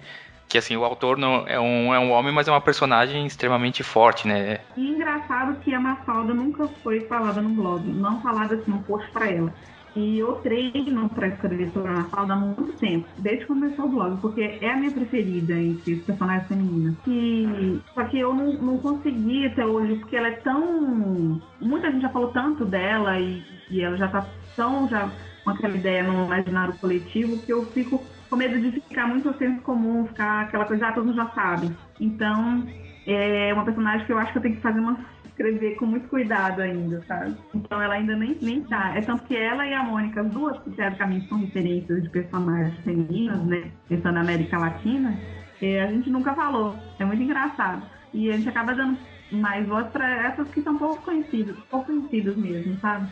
que 0.52 0.58
assim, 0.58 0.76
o 0.76 0.84
autor 0.84 1.16
não 1.16 1.48
é 1.48 1.58
um, 1.58 1.94
é 1.94 1.98
um 1.98 2.10
homem, 2.10 2.30
mas 2.30 2.46
é 2.46 2.50
uma 2.50 2.60
personagem 2.60 3.24
extremamente 3.24 3.82
forte, 3.82 4.28
né? 4.28 4.58
E 4.76 4.86
engraçado 4.86 5.58
que 5.60 5.72
a 5.72 5.80
Mafalda 5.80 6.34
nunca 6.34 6.68
foi 6.82 7.00
falada 7.06 7.40
no 7.40 7.48
blog, 7.48 7.88
não 7.88 8.20
falada 8.20 8.56
assim, 8.56 8.70
um 8.70 8.82
post 8.82 9.10
para 9.12 9.30
ela. 9.30 9.50
E 9.96 10.18
eu 10.18 10.34
treino 10.36 11.08
para 11.08 11.28
escrever 11.28 11.70
sobre 11.72 11.90
a 11.90 11.94
Mafalda 11.94 12.34
há 12.34 12.36
muito 12.36 12.74
tempo, 12.74 13.08
desde 13.16 13.40
que 13.40 13.46
começou 13.46 13.86
o 13.86 13.88
blog, 13.88 14.20
porque 14.20 14.58
é 14.60 14.70
a 14.70 14.76
minha 14.76 14.90
preferida 14.90 15.54
entre 15.54 15.94
os 15.94 16.02
personagens 16.02 16.46
femininas. 16.46 16.96
E, 17.06 17.80
só 17.94 18.04
que 18.04 18.18
eu 18.18 18.34
não, 18.34 18.52
não 18.52 18.76
consegui 18.76 19.46
até 19.46 19.64
hoje, 19.64 19.94
porque 20.00 20.16
ela 20.16 20.28
é 20.28 20.32
tão. 20.32 21.40
Muita 21.62 21.90
gente 21.90 22.02
já 22.02 22.10
falou 22.10 22.28
tanto 22.28 22.66
dela 22.66 23.18
e, 23.18 23.42
e 23.70 23.80
ela 23.80 23.96
já 23.96 24.08
tá 24.08 24.26
tão 24.54 24.86
já 24.86 25.10
com 25.44 25.50
aquela 25.50 25.74
ideia 25.74 26.02
no 26.02 26.26
imaginário 26.26 26.74
coletivo 26.74 27.38
que 27.38 27.50
eu 27.50 27.64
fico 27.72 28.04
com 28.32 28.36
medo 28.36 28.58
de 28.58 28.80
ficar 28.80 29.06
muito 29.06 29.30
senso 29.36 29.60
comum, 29.60 30.06
ficar 30.06 30.44
aquela 30.44 30.64
coisa, 30.64 30.88
ah, 30.88 30.92
todos 30.92 31.14
já 31.14 31.26
sabem. 31.32 31.76
Então, 32.00 32.66
é 33.06 33.52
uma 33.52 33.62
personagem 33.62 34.06
que 34.06 34.12
eu 34.12 34.16
acho 34.16 34.32
que 34.32 34.38
eu 34.38 34.42
tenho 34.42 34.56
que 34.56 34.62
fazer 34.62 34.80
uma 34.80 34.98
escrever 35.26 35.76
com 35.76 35.84
muito 35.84 36.08
cuidado 36.08 36.62
ainda, 36.62 37.02
sabe? 37.06 37.36
Então 37.54 37.80
ela 37.80 37.94
ainda 37.94 38.16
nem, 38.16 38.38
nem 38.40 38.62
tá. 38.62 38.96
É 38.96 39.02
tanto 39.02 39.24
que 39.24 39.36
ela 39.36 39.66
e 39.66 39.74
a 39.74 39.82
Mônica, 39.82 40.22
as 40.22 40.30
duas, 40.30 40.58
que 40.60 40.70
teoricamente 40.70 41.28
são 41.28 41.40
referências 41.40 42.02
de 42.02 42.08
personagens 42.08 42.78
femininas, 42.80 43.44
né? 43.44 43.70
Pensando 43.86 44.14
na 44.14 44.20
América 44.20 44.58
Latina, 44.58 45.14
é, 45.60 45.82
a 45.82 45.86
gente 45.88 46.08
nunca 46.08 46.32
falou. 46.34 46.74
É 46.98 47.04
muito 47.04 47.22
engraçado. 47.22 47.82
E 48.14 48.30
a 48.30 48.36
gente 48.36 48.48
acaba 48.48 48.74
dando 48.74 48.96
mais 49.30 49.66
voz 49.66 49.86
para 49.88 50.08
essas 50.26 50.48
que 50.48 50.62
são 50.62 50.78
pouco 50.78 51.02
conhecidas, 51.02 51.56
pouco 51.70 51.86
conhecidas 51.86 52.36
mesmo, 52.36 52.78
sabe? 52.80 53.08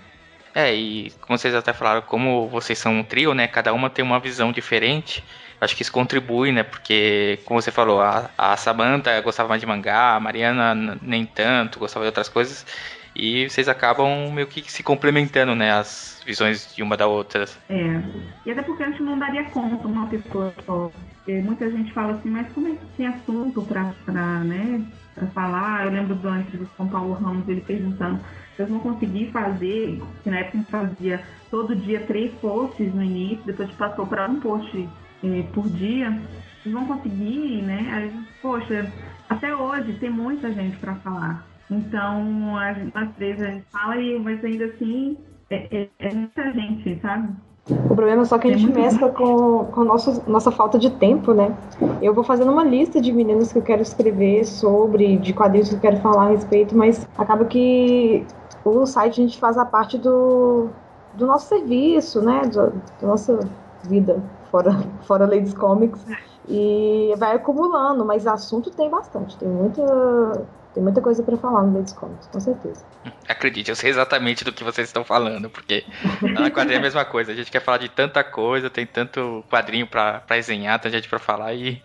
É, 0.54 0.75
e 0.75 1.12
como 1.21 1.38
vocês 1.38 1.54
até 1.54 1.73
falaram, 1.73 2.02
como 2.02 2.49
vocês 2.49 2.78
são 2.78 2.99
um 2.99 3.04
trio, 3.04 3.35
né? 3.35 3.47
Cada 3.47 3.73
uma 3.73 3.88
tem 3.88 4.04
uma 4.04 4.19
visão 4.19 4.50
diferente. 4.52 5.25
Acho 5.61 5.76
que 5.76 5.83
isso 5.83 5.92
contribui, 5.92 6.50
né? 6.52 6.62
Porque, 6.62 7.38
como 7.45 7.61
você 7.61 7.71
falou, 7.71 8.00
a, 8.00 8.30
a 8.37 8.57
Samantha 8.57 9.21
gostava 9.21 9.49
mais 9.49 9.61
de 9.61 9.66
mangá, 9.66 10.16
a 10.16 10.21
Mariana 10.21 10.99
nem 11.02 11.26
tanto, 11.26 11.78
gostava 11.78 12.04
de 12.04 12.09
outras 12.09 12.28
coisas. 12.28 12.66
E 13.14 13.49
vocês 13.49 13.69
acabam 13.69 14.30
meio 14.33 14.47
que 14.47 14.71
se 14.71 14.83
complementando, 14.83 15.54
né? 15.54 15.73
As 15.73 16.23
visões 16.25 16.75
de 16.75 16.83
uma 16.83 16.97
da 16.97 17.07
outra. 17.07 17.45
É. 17.69 18.00
E 18.47 18.50
até 18.50 18.62
porque 18.62 18.83
a 18.83 18.90
gente 18.90 19.02
não 19.02 19.19
daria 19.19 19.45
conta 19.45 19.87
uma 19.87 20.07
pessoa 20.07 20.52
só. 20.64 20.90
Muita 21.26 21.71
gente 21.71 21.92
fala 21.92 22.14
assim, 22.14 22.28
mas 22.28 22.50
como 22.52 22.69
é 22.69 22.71
que 22.73 22.87
tem 22.97 23.07
assunto 23.07 23.62
pra, 23.62 23.92
pra, 24.04 24.40
né, 24.40 24.85
pra 25.14 25.26
falar? 25.28 25.85
Eu 25.85 25.92
lembro 25.92 26.16
do 26.16 26.28
entrevista 26.28 26.75
com 26.76 26.85
o 26.85 26.88
Paulo 26.88 27.12
Ramos, 27.12 27.49
ele 27.49 27.61
perguntando 27.61 28.21
vocês 28.61 28.69
vão 28.69 28.81
conseguir 28.81 29.31
fazer, 29.31 30.02
que 30.23 30.31
na 30.31 30.40
época 30.40 30.59
a 30.59 30.61
gente 30.61 30.71
fazia 30.71 31.21
todo 31.50 31.75
dia 31.75 32.00
três 32.00 32.33
posts 32.35 32.95
no 32.95 33.02
início, 33.02 33.43
depois 33.47 33.71
passou 33.73 34.07
para 34.07 34.29
um 34.29 34.38
post 34.38 34.88
eh, 35.25 35.45
por 35.55 35.67
dia, 35.71 36.21
vão 36.67 36.87
conseguir, 36.87 37.62
né? 37.62 37.88
Aí, 37.90 38.12
poxa, 38.43 38.93
até 39.31 39.55
hoje 39.55 39.95
tem 39.95 40.11
muita 40.11 40.52
gente 40.52 40.76
para 40.76 40.95
falar. 40.97 41.47
Então, 41.71 42.59
a 42.59 42.75
nós 42.95 43.14
três 43.17 43.40
a 43.40 43.47
gente 43.47 43.64
fala, 43.73 43.97
e, 43.97 44.19
mas 44.19 44.45
ainda 44.45 44.67
assim 44.67 45.17
é, 45.49 45.67
é, 45.83 45.88
é 45.99 46.14
muita 46.14 46.52
gente, 46.52 47.00
sabe? 47.00 47.33
O 47.69 47.95
problema 47.95 48.23
é 48.23 48.25
só 48.25 48.38
que 48.38 48.49
a 48.49 48.57
gente 48.57 48.73
mescla 48.73 49.11
com, 49.11 49.64
com 49.67 49.85
nosso, 49.85 50.23
nossa 50.29 50.50
falta 50.50 50.79
de 50.79 50.90
tempo, 50.90 51.33
né? 51.33 51.55
Eu 52.02 52.12
vou 52.12 52.25
fazendo 52.25 52.50
uma 52.50 52.64
lista 52.64 53.00
de 53.00 53.12
meninas 53.12 53.52
que 53.52 53.59
eu 53.59 53.62
quero 53.62 53.83
escrever 53.83 54.45
sobre, 54.45 55.17
de 55.19 55.33
quadrinhos 55.33 55.69
que 55.69 55.76
eu 55.76 55.81
quero 55.81 55.97
falar 55.99 56.26
a 56.26 56.29
respeito, 56.31 56.76
mas 56.76 57.07
acaba 57.17 57.45
que 57.45 58.26
o 58.64 58.87
site 58.87 59.21
a 59.21 59.25
gente 59.25 59.38
faz 59.38 59.57
a 59.57 59.64
parte 59.64 59.99
do, 59.99 60.69
do 61.14 61.26
nosso 61.26 61.49
serviço, 61.49 62.21
né? 62.21 62.43
Da, 62.47 62.67
da 62.67 63.07
nossa 63.07 63.38
vida 63.85 64.23
fora, 64.50 64.73
fora 65.02 65.26
Ladies 65.26 65.55
Comics. 65.55 66.05
E 66.49 67.14
vai 67.17 67.37
acumulando, 67.37 68.05
mas 68.05 68.26
assunto 68.26 68.71
tem 68.71 68.90
bastante. 68.90 69.37
Tem 69.38 69.49
muita, 69.49 70.47
tem 70.73 70.83
muita 70.83 71.00
coisa 71.00 71.23
para 71.23 71.37
falar 71.37 71.65
no 71.65 71.75
Ladies 71.75 71.93
Comics, 71.93 72.29
com 72.29 72.39
certeza. 72.39 72.85
Acredite, 73.29 73.71
eu 73.71 73.77
sei 73.77 73.91
exatamente 73.91 74.45
do 74.45 74.53
que 74.53 74.62
vocês 74.62 74.89
estão 74.89 75.05
falando, 75.05 75.50
porque 75.50 75.85
na 76.23 76.50
quadrinha 76.50 76.77
é 76.77 76.79
a 76.79 76.83
mesma 76.83 77.05
coisa. 77.05 77.33
A 77.33 77.35
gente 77.35 77.50
quer 77.50 77.61
falar 77.61 77.79
de 77.79 77.89
tanta 77.89 78.23
coisa, 78.23 78.71
tem 78.71 78.87
tanto 78.87 79.45
quadrinho 79.50 79.87
para 79.87 80.23
desenhar, 80.29 80.79
tanta 80.79 80.95
gente 80.95 81.09
para 81.09 81.19
falar 81.19 81.55
e, 81.55 81.83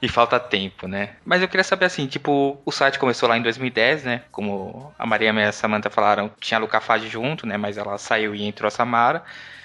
e 0.00 0.08
falta 0.08 0.38
tempo, 0.38 0.86
né? 0.86 1.16
Mas 1.24 1.42
eu 1.42 1.48
queria 1.48 1.64
saber 1.64 1.86
assim, 1.86 2.06
tipo, 2.06 2.60
o 2.64 2.70
site 2.70 2.98
começou 2.98 3.28
lá 3.28 3.36
em 3.36 3.42
2010, 3.42 4.04
né? 4.04 4.22
Como 4.30 4.92
a 4.98 5.04
Maria 5.04 5.32
e 5.32 5.42
a 5.42 5.52
Samantha 5.52 5.90
falaram, 5.90 6.30
tinha 6.38 6.58
a 6.58 6.60
Luca 6.60 6.80
Fage 6.80 7.08
junto, 7.08 7.46
né? 7.46 7.56
Mas 7.56 7.76
ela 7.76 7.98
saiu 7.98 8.34
e 8.34 8.44
entrou 8.44 8.68
a 8.68 8.70
Samara. 8.70 9.24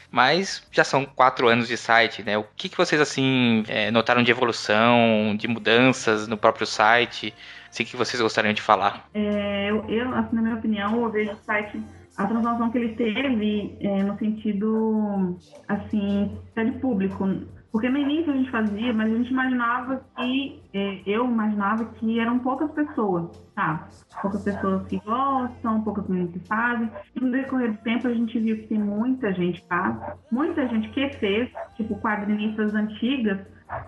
Mas 0.10 0.62
já 0.72 0.84
são 0.84 1.06
quatro 1.06 1.48
anos 1.48 1.68
de 1.68 1.76
site, 1.76 2.22
né? 2.22 2.38
O 2.38 2.46
que, 2.56 2.70
que 2.70 2.78
vocês, 2.78 3.02
assim, 3.02 3.64
é, 3.68 3.90
notaram 3.90 4.22
de 4.22 4.30
evolução, 4.30 5.36
de 5.36 5.48
mudanças 5.48 6.28
no 6.28 6.38
próprio 6.38 6.68
site? 6.68 7.34
Sei 7.74 7.84
que 7.84 7.98
vocês 7.98 8.22
gostariam 8.22 8.54
de 8.54 8.62
falar. 8.62 9.10
É, 9.16 9.72
eu, 9.72 10.14
assim, 10.14 10.36
na 10.36 10.44
minha 10.44 10.56
opinião, 10.56 11.02
eu 11.02 11.10
vejo 11.10 11.32
o 11.32 11.36
site, 11.38 11.82
a 12.16 12.28
transformação 12.28 12.70
que 12.70 12.78
ele 12.78 12.94
teve 12.94 13.76
é, 13.82 14.04
no 14.04 14.16
sentido, 14.20 15.40
assim, 15.68 16.38
de 16.56 16.72
público. 16.74 17.28
Porque 17.72 17.90
no 17.90 17.98
início 17.98 18.32
a 18.32 18.36
gente 18.36 18.52
fazia, 18.52 18.94
mas 18.94 19.12
a 19.12 19.16
gente 19.16 19.32
imaginava 19.32 20.06
que, 20.16 20.62
é, 20.72 21.02
eu 21.08 21.26
imaginava 21.26 21.86
que 21.86 22.20
eram 22.20 22.38
poucas 22.38 22.70
pessoas, 22.74 23.32
tá? 23.56 23.90
Poucas 24.22 24.44
pessoas 24.44 24.86
que 24.86 25.00
gostam, 25.00 25.82
poucas 25.82 26.08
meninas 26.08 26.32
que 26.32 26.48
fazem. 26.48 26.92
E 27.16 27.20
no 27.20 27.32
decorrer 27.32 27.72
do 27.72 27.78
tempo 27.80 28.08
a 28.08 28.14
gente 28.14 28.40
viu 28.40 28.58
que 28.58 28.68
tem 28.68 28.78
muita 28.78 29.34
gente 29.34 29.60
que 29.60 29.68
faz, 29.68 29.98
muita 30.32 30.68
gente 30.68 30.90
que 30.90 31.10
fez, 31.14 31.50
tipo 31.76 32.00
quadrinistas 32.00 32.76
antigas, 32.76 33.40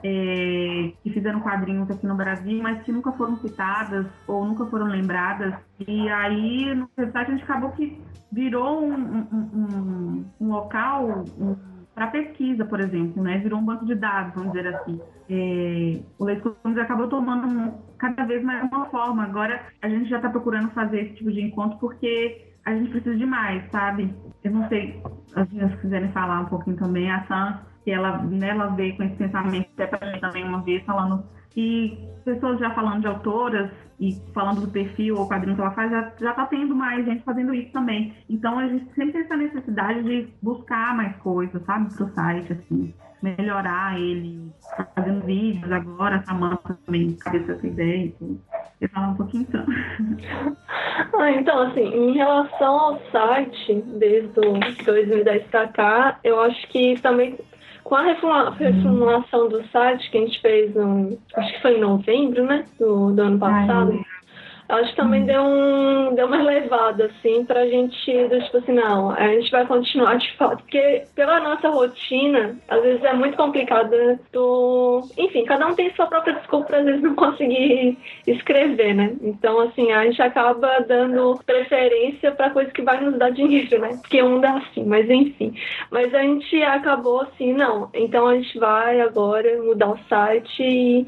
é, 0.03 0.91
que 1.03 1.09
fizeram 1.11 1.39
quadrinhos 1.39 1.89
aqui 1.89 2.05
no 2.05 2.15
Brasil, 2.15 2.61
mas 2.61 2.81
que 2.83 2.91
nunca 2.91 3.11
foram 3.13 3.37
citadas 3.37 4.05
ou 4.27 4.45
nunca 4.45 4.65
foram 4.65 4.87
lembradas. 4.87 5.53
E 5.87 6.09
aí, 6.09 6.73
no 6.75 6.89
site, 6.95 7.17
a 7.17 7.23
gente 7.31 7.43
acabou 7.43 7.71
que 7.71 8.01
virou 8.31 8.83
um, 8.83 8.93
um, 8.93 9.49
um, 9.53 10.25
um 10.41 10.51
local 10.51 11.23
para 11.95 12.07
pesquisa, 12.07 12.65
por 12.65 12.81
exemplo, 12.81 13.23
né? 13.23 13.37
Virou 13.37 13.59
um 13.59 13.65
banco 13.65 13.85
de 13.85 13.95
dados, 13.95 14.33
vamos 14.35 14.51
dizer 14.51 14.75
assim. 14.75 14.99
É, 15.29 16.01
o 16.19 16.25
Costumes 16.41 16.77
acabou 16.77 17.07
tomando 17.07 17.73
cada 17.97 18.25
vez 18.25 18.43
mais 18.43 18.69
uma 18.69 18.85
forma. 18.87 19.23
Agora, 19.23 19.61
a 19.81 19.87
gente 19.87 20.09
já 20.09 20.17
está 20.17 20.29
procurando 20.29 20.69
fazer 20.71 21.01
esse 21.01 21.15
tipo 21.15 21.31
de 21.31 21.41
encontro 21.41 21.77
porque 21.79 22.53
a 22.65 22.73
gente 22.75 22.89
precisa 22.89 23.15
de 23.15 23.25
mais, 23.25 23.63
sabe? 23.71 24.13
Eu 24.43 24.51
não 24.51 24.67
sei, 24.67 25.01
as 25.35 25.47
meninas 25.49 25.79
quiserem 25.79 26.11
falar 26.11 26.41
um 26.41 26.45
pouquinho 26.45 26.75
também, 26.75 27.09
a 27.09 27.23
Sam 27.27 27.59
que 27.85 27.91
ela, 27.91 28.17
né, 28.17 28.49
ela 28.49 28.67
veio 28.69 28.97
com 28.97 29.03
esse 29.03 29.15
pensamento 29.15 29.69
até 29.77 29.85
para 29.85 30.11
mim 30.11 30.19
também 30.19 30.43
uma 30.43 30.61
vez, 30.63 30.83
falando 30.83 31.23
que 31.51 31.97
pessoas 32.25 32.59
já 32.59 32.71
falando 32.71 33.01
de 33.01 33.07
autoras 33.07 33.69
e 33.99 34.11
falando 34.33 34.61
do 34.61 34.67
perfil 34.67 35.17
ou 35.17 35.29
quadrinho 35.29 35.55
que 35.55 35.61
ela 35.61 35.71
faz, 35.71 35.91
já, 35.91 36.11
já 36.19 36.33
tá 36.33 36.47
tendo 36.47 36.75
mais 36.75 37.05
gente 37.05 37.23
fazendo 37.23 37.53
isso 37.53 37.71
também. 37.71 38.13
Então 38.27 38.57
a 38.57 38.67
gente 38.67 38.85
sempre 38.95 39.13
tem 39.13 39.21
essa 39.21 39.37
necessidade 39.37 40.03
de 40.03 40.27
buscar 40.41 40.97
mais 40.97 41.15
coisas, 41.17 41.63
sabe, 41.63 41.93
pro 41.95 42.09
site, 42.09 42.51
assim, 42.51 42.93
melhorar 43.21 43.97
ele, 43.99 44.51
tá 44.75 44.85
fazendo 44.95 45.23
vídeos 45.23 45.71
agora, 45.71 46.17
a 46.17 46.23
Samanta 46.23 46.77
também, 46.85 47.13
cabeça 47.13 47.53
essa 47.53 47.67
ideia, 47.67 48.05
então, 48.07 48.37
eu 48.81 48.89
falar 48.89 49.09
um 49.09 49.15
pouquinho 49.15 49.45
então. 49.47 49.65
Ah, 51.17 51.31
então, 51.31 51.61
assim, 51.61 51.81
em 51.81 52.13
relação 52.13 52.79
ao 52.79 53.01
site, 53.11 53.81
desde 53.99 54.37
o 54.39 54.59
2010 54.85 55.47
pra 55.47 55.67
cá, 55.67 56.19
eu 56.23 56.39
acho 56.41 56.67
que 56.69 56.99
também 57.01 57.37
com 57.85 57.95
a 57.95 58.01
reformulação 58.01 59.47
do 59.47 59.63
site 59.67 60.09
que 60.09 60.17
a 60.17 60.21
gente 60.21 60.41
fez, 60.41 60.73
no, 60.73 61.17
acho 61.35 61.53
que 61.53 61.61
foi 61.61 61.77
em 61.77 61.79
novembro, 61.79 62.43
né? 62.43 62.65
Do, 62.79 63.11
do 63.11 63.21
ano 63.21 63.39
passado. 63.39 63.91
Ai, 63.91 64.14
acho 64.69 64.89
que 64.91 64.95
também 64.95 65.25
deu, 65.25 65.41
um, 65.41 66.15
deu 66.15 66.27
uma 66.27 66.41
levada, 66.41 67.05
assim, 67.05 67.45
pra 67.45 67.67
gente, 67.67 67.95
tipo 68.03 68.57
assim, 68.57 68.73
não, 68.73 69.11
a 69.11 69.27
gente 69.27 69.51
vai 69.51 69.65
continuar 69.65 70.15
de 70.15 70.31
fato, 70.37 70.63
porque 70.63 71.03
pela 71.15 71.39
nossa 71.39 71.69
rotina, 71.69 72.57
às 72.67 72.81
vezes 72.81 73.03
é 73.03 73.13
muito 73.13 73.37
complicado 73.37 73.91
do. 74.31 75.01
Enfim, 75.17 75.45
cada 75.45 75.67
um 75.67 75.75
tem 75.75 75.93
sua 75.93 76.07
própria 76.07 76.33
desculpa 76.33 76.67
pra 76.67 76.79
às 76.79 76.85
vezes 76.85 77.01
não 77.01 77.15
conseguir 77.15 77.97
escrever, 78.25 78.93
né? 78.93 79.15
Então, 79.21 79.59
assim, 79.59 79.91
a 79.91 80.05
gente 80.05 80.21
acaba 80.21 80.79
dando 80.81 81.39
preferência 81.45 82.31
pra 82.31 82.49
coisa 82.49 82.71
que 82.71 82.81
vai 82.81 82.99
nos 83.01 83.17
dar 83.17 83.31
dinheiro, 83.31 83.79
né? 83.79 83.89
Porque 84.01 84.21
um 84.21 84.39
dá 84.39 84.57
assim, 84.57 84.83
mas 84.83 85.09
enfim. 85.09 85.53
Mas 85.91 86.13
a 86.13 86.21
gente 86.21 86.61
acabou 86.63 87.21
assim, 87.21 87.53
não, 87.53 87.89
então 87.93 88.27
a 88.27 88.35
gente 88.35 88.57
vai 88.57 88.99
agora 89.01 89.61
mudar 89.61 89.91
o 89.91 89.99
site 90.09 90.63
e 90.63 91.07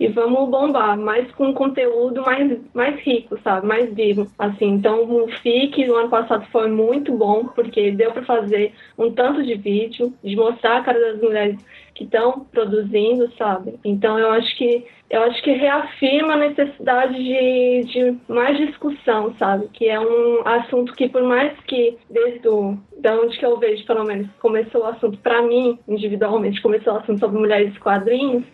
e 0.00 0.06
vamos 0.08 0.48
bombar, 0.48 0.96
mas 0.96 1.30
com 1.32 1.52
conteúdo 1.52 2.22
mais, 2.22 2.60
mais 2.72 3.00
rico, 3.00 3.38
sabe? 3.42 3.66
Mais 3.66 3.92
vivo. 3.92 4.26
Assim, 4.38 4.66
então 4.66 5.02
o 5.02 5.28
FIC 5.28 5.86
do 5.86 5.96
ano 5.96 6.08
passado 6.08 6.46
foi 6.52 6.68
muito 6.68 7.12
bom, 7.12 7.46
porque 7.46 7.90
deu 7.90 8.12
para 8.12 8.24
fazer 8.24 8.72
um 8.96 9.10
tanto 9.12 9.42
de 9.42 9.54
vídeo, 9.54 10.12
de 10.22 10.36
mostrar 10.36 10.78
a 10.78 10.82
cara 10.82 11.00
das 11.00 11.20
mulheres 11.20 11.58
que 11.94 12.04
estão 12.04 12.46
produzindo, 12.52 13.28
sabe? 13.36 13.74
Então 13.84 14.18
eu 14.18 14.30
acho 14.30 14.56
que 14.56 14.86
eu 15.10 15.22
acho 15.22 15.42
que 15.42 15.52
reafirma 15.52 16.34
a 16.34 16.36
necessidade 16.36 17.14
de, 17.14 17.84
de 17.86 18.18
mais 18.28 18.56
discussão, 18.58 19.34
sabe? 19.38 19.66
Que 19.72 19.88
é 19.88 19.98
um 19.98 20.46
assunto 20.46 20.92
que 20.92 21.08
por 21.08 21.22
mais 21.22 21.58
que 21.60 21.96
desde 22.10 22.46
o, 22.46 22.76
da 22.98 23.18
onde 23.18 23.38
que 23.38 23.44
eu 23.44 23.58
vejo, 23.58 23.86
pelo 23.86 24.04
menos, 24.04 24.28
começou 24.38 24.82
o 24.82 24.86
assunto 24.86 25.18
para 25.18 25.42
mim 25.42 25.78
individualmente, 25.88 26.60
começou 26.60 26.92
o 26.92 26.96
assunto 26.98 27.18
sobre 27.18 27.38
mulheres 27.38 27.76
quadrinhos, 27.78 28.44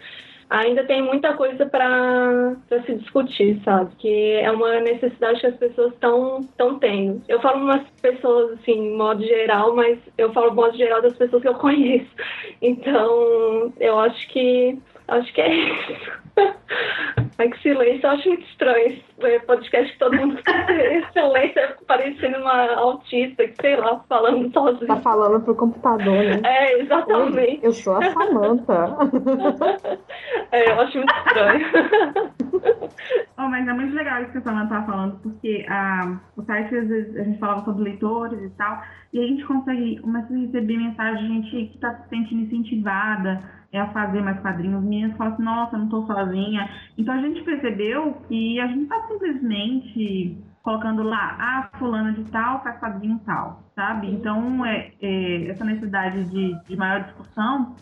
ainda 0.55 0.85
tem 0.85 1.03
muita 1.03 1.35
coisa 1.35 1.67
para 1.67 2.57
se 2.87 2.95
discutir, 2.95 3.61
sabe? 3.65 3.91
Que 3.99 4.33
é 4.35 4.51
uma 4.51 4.81
necessidade 4.81 5.41
que 5.41 5.47
as 5.47 5.57
pessoas 5.57 5.93
estão 5.93 6.79
tendo. 6.79 7.23
Eu 7.29 7.41
falo 7.41 7.65
umas 7.65 7.83
pessoas, 8.01 8.53
assim, 8.53 8.73
em 8.73 8.97
modo 8.97 9.25
geral, 9.25 9.75
mas 9.75 9.99
eu 10.17 10.33
falo 10.33 10.55
modo 10.55 10.77
geral 10.77 11.03
das 11.03 11.15
pessoas 11.15 11.43
que 11.43 11.49
eu 11.49 11.55
conheço. 11.59 12.11
Então, 12.63 13.73
eu 13.81 13.99
acho 13.99 14.29
que 14.29 14.79
acho 15.09 15.33
que 15.33 15.41
é 15.41 15.55
isso. 15.55 16.25
Ai, 17.37 17.49
que 17.49 17.63
silêncio, 17.63 18.07
eu 18.07 18.11
acho 18.11 18.29
muito 18.29 18.47
estranho 18.47 18.87
esse 18.87 19.47
podcast 19.47 19.93
que 19.93 19.99
todo 19.99 20.17
mundo 20.17 20.41
silêncio, 21.13 21.59
é 21.59 21.77
parecendo 21.87 22.39
uma 22.39 22.75
autista, 22.75 23.47
que 23.47 23.55
sei 23.61 23.77
lá, 23.77 24.01
falando 24.09 24.53
sozinho. 24.53 24.87
Tá 24.87 24.97
falando 24.97 25.45
pro 25.45 25.55
computador, 25.57 26.25
né? 26.25 26.41
É, 26.45 26.81
exatamente. 26.81 27.39
Oi, 27.39 27.61
eu 27.63 27.73
sou 27.73 27.97
a 27.97 28.11
Samanta. 28.11 28.97
é, 30.53 30.71
eu 30.71 30.81
acho 30.81 30.97
muito 30.99 31.15
estranho. 31.27 31.67
oh, 33.39 33.49
mas 33.49 33.67
é 33.67 33.73
muito 33.73 33.95
legal 33.95 34.23
isso 34.23 34.33
que 34.33 34.39
a 34.39 34.43
Samanta 34.43 34.75
tá 34.75 34.83
falando, 34.83 35.19
porque 35.21 35.67
a, 35.69 36.21
o 36.37 36.43
site, 36.43 36.77
às 36.77 36.89
vezes, 36.89 37.17
a 37.17 37.25
gente 37.25 37.39
falava 37.39 37.65
sobre 37.65 37.83
leitores 37.83 38.41
e 38.41 38.51
tal, 38.51 38.81
e 39.15 39.21
a 39.21 39.27
gente 39.29 39.45
consegue, 39.45 40.01
começa 40.01 40.35
a 40.35 40.37
receber 40.37 40.77
mensagem 40.77 41.41
de 41.41 41.51
gente 41.51 41.73
que 41.73 41.79
tá 41.79 41.95
se 41.95 42.09
sentindo 42.09 42.43
incentivada, 42.43 43.39
é 43.71 43.81
a 43.81 43.93
fazer 43.93 44.21
mais 44.21 44.41
quadrinhos. 44.41 44.79
As 44.79 44.83
meninas 44.83 45.17
falam 45.17 45.35
assim, 45.35 45.43
nossa, 45.45 45.79
não 45.79 45.85
estou 45.85 46.05
sozinha. 46.05 46.69
Então 46.99 47.15
a 47.15 47.21
gente 47.21 47.41
percebeu 47.45 48.15
que 48.27 48.59
a 48.59 48.67
gente 48.67 48.83
está 48.83 49.07
simplesmente 49.07 50.37
colocando 50.65 51.05
lá, 51.05 51.37
ah, 51.39 51.79
fulana 51.79 52.13
de 52.13 52.25
tal 52.25 52.61
faz 52.65 52.81
quadrinho 52.81 53.21
tal, 53.25 53.63
sabe? 53.77 54.11
Então, 54.11 54.65
é, 54.67 54.93
é, 55.01 55.49
essa 55.49 55.65
necessidade 55.65 56.25
de, 56.31 56.59
de 56.65 56.77
maior 56.77 57.05
discussão 57.05 57.77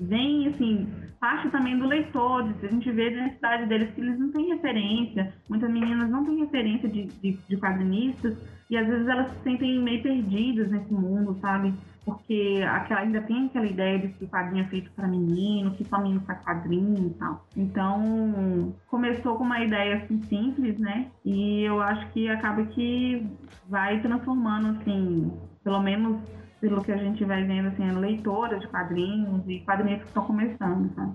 vem, 0.00 0.48
assim, 0.48 0.86
parte 1.20 1.50
também 1.50 1.78
do 1.78 1.86
leitor, 1.86 2.48
a 2.62 2.66
gente 2.66 2.90
vê 2.90 3.08
a 3.08 3.24
necessidade 3.24 3.66
deles 3.66 3.90
que 3.94 4.00
eles 4.00 4.18
não 4.18 4.30
têm 4.32 4.48
referência, 4.48 5.32
muitas 5.48 5.70
meninas 5.70 6.10
não 6.10 6.24
têm 6.24 6.38
referência 6.38 6.88
de, 6.88 7.04
de, 7.04 7.38
de 7.48 7.56
quadrinistas, 7.56 8.36
e 8.70 8.76
às 8.76 8.86
vezes 8.86 9.06
elas 9.08 9.32
se 9.32 9.42
sentem 9.42 9.80
meio 9.80 10.02
perdidas 10.02 10.70
nesse 10.70 10.92
mundo, 10.92 11.36
sabe? 11.40 11.74
Porque 12.04 12.62
aquela, 12.66 13.00
ainda 13.00 13.20
tem 13.20 13.46
aquela 13.46 13.66
ideia 13.66 13.98
de 13.98 14.08
que 14.08 14.26
quadrinho 14.28 14.64
é 14.64 14.68
feito 14.68 14.90
para 14.92 15.08
menino, 15.08 15.72
que 15.72 15.84
só 15.84 16.00
menino 16.00 16.20
faz 16.20 16.40
quadrinho 16.42 17.08
e 17.08 17.10
tal. 17.10 17.44
Então, 17.56 18.74
começou 18.86 19.36
com 19.36 19.44
uma 19.44 19.62
ideia 19.62 19.96
assim 19.96 20.22
simples, 20.22 20.78
né? 20.78 21.08
E 21.24 21.62
eu 21.62 21.80
acho 21.82 22.08
que 22.12 22.28
acaba 22.28 22.64
que 22.64 23.26
vai 23.68 24.00
transformando, 24.00 24.78
assim, 24.78 25.32
pelo 25.62 25.82
menos 25.82 26.20
pelo 26.60 26.82
que 26.84 26.92
a 26.92 26.96
gente 26.96 27.24
vai 27.24 27.42
vendo, 27.44 27.68
assim, 27.68 27.90
leitoras 27.92 28.60
de 28.60 28.68
quadrinhos 28.68 29.42
e 29.48 29.60
quadrinhos 29.60 30.02
que 30.02 30.08
estão 30.08 30.24
começando, 30.24 30.94
sabe? 30.94 31.12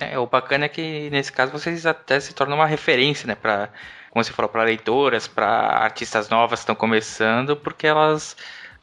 É, 0.00 0.18
o 0.18 0.26
bacana 0.26 0.66
é 0.66 0.68
que 0.68 1.10
nesse 1.10 1.32
caso 1.32 1.50
vocês 1.50 1.84
até 1.84 2.20
se 2.20 2.34
tornam 2.34 2.56
uma 2.56 2.66
referência, 2.66 3.26
né, 3.26 3.34
para 3.34 3.68
como 4.10 4.24
você 4.24 4.32
falou, 4.32 4.48
para 4.48 4.64
leitoras, 4.64 5.28
para 5.28 5.48
artistas 5.48 6.28
novas 6.28 6.60
que 6.60 6.62
estão 6.62 6.74
começando, 6.74 7.56
porque 7.56 7.86
elas 7.86 8.36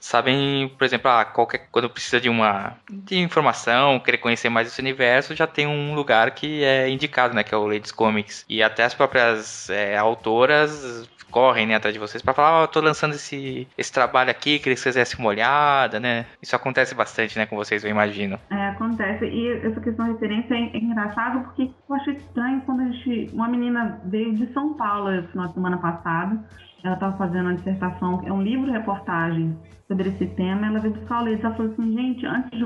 sabem, 0.05 0.69
por 0.77 0.85
exemplo, 0.85 1.09
ah, 1.09 1.25
qualquer, 1.25 1.67
quando 1.71 1.89
precisa 1.89 2.21
de 2.21 2.29
uma 2.29 2.75
de 2.89 3.17
informação, 3.17 3.99
querer 3.99 4.19
conhecer 4.19 4.49
mais 4.49 4.67
esse 4.67 4.79
universo, 4.79 5.35
já 5.35 5.47
tem 5.47 5.65
um 5.65 5.95
lugar 5.95 6.31
que 6.31 6.63
é 6.63 6.87
indicado, 6.87 7.33
né, 7.33 7.43
que 7.43 7.55
é 7.55 7.57
o 7.57 7.65
Ladies 7.65 7.91
Comics. 7.91 8.45
E 8.47 8.61
até 8.61 8.83
as 8.83 8.93
próprias 8.93 9.67
é, 9.69 9.97
autoras 9.97 11.09
correm 11.31 11.65
né, 11.65 11.75
atrás 11.75 11.93
de 11.93 11.99
vocês 11.99 12.21
para 12.21 12.35
falar, 12.35 12.63
oh, 12.63 12.67
tô 12.67 12.79
lançando 12.79 13.15
esse, 13.15 13.67
esse 13.75 13.91
trabalho 13.91 14.29
aqui, 14.29 14.59
queria 14.59 14.75
que 14.75 14.79
vocês 14.79 14.95
dessem 14.95 15.19
uma 15.19 15.29
olhada, 15.29 15.99
né? 15.99 16.27
Isso 16.41 16.55
acontece 16.55 16.93
bastante, 16.93 17.37
né, 17.37 17.47
com 17.47 17.55
vocês, 17.55 17.83
eu 17.83 17.89
imagino. 17.89 18.39
É, 18.51 18.67
acontece. 18.69 19.25
E 19.25 19.49
essa 19.65 19.81
questão 19.81 20.05
de 20.05 20.11
referência 20.13 20.53
é, 20.53 20.77
engraçado 20.77 21.43
porque 21.45 21.63
eu 21.63 21.95
achei 21.95 22.13
estranho 22.13 22.61
quando 22.61 22.81
a 22.81 22.85
gente. 22.85 23.31
Uma 23.33 23.47
menina 23.47 23.99
veio 24.05 24.35
de 24.35 24.53
São 24.53 24.75
Paulo 24.75 25.09
na 25.33 25.49
semana 25.49 25.77
passada. 25.77 26.39
Ela 26.85 26.93
estava 26.95 27.17
fazendo 27.17 27.47
uma 27.47 27.55
dissertação, 27.55 28.21
é 28.25 28.31
um 28.31 28.41
livro-reportagem 28.41 29.57
sobre 29.87 30.09
esse 30.09 30.25
tema. 30.27 30.67
Ela 30.67 30.79
veio 30.79 30.93
buscar 30.93 31.21
o 31.21 31.25
leite. 31.25 31.45
Ela 31.45 31.55
falou 31.55 31.71
assim: 31.71 31.93
gente, 31.93 32.25
antes 32.25 32.51
de 32.51 32.65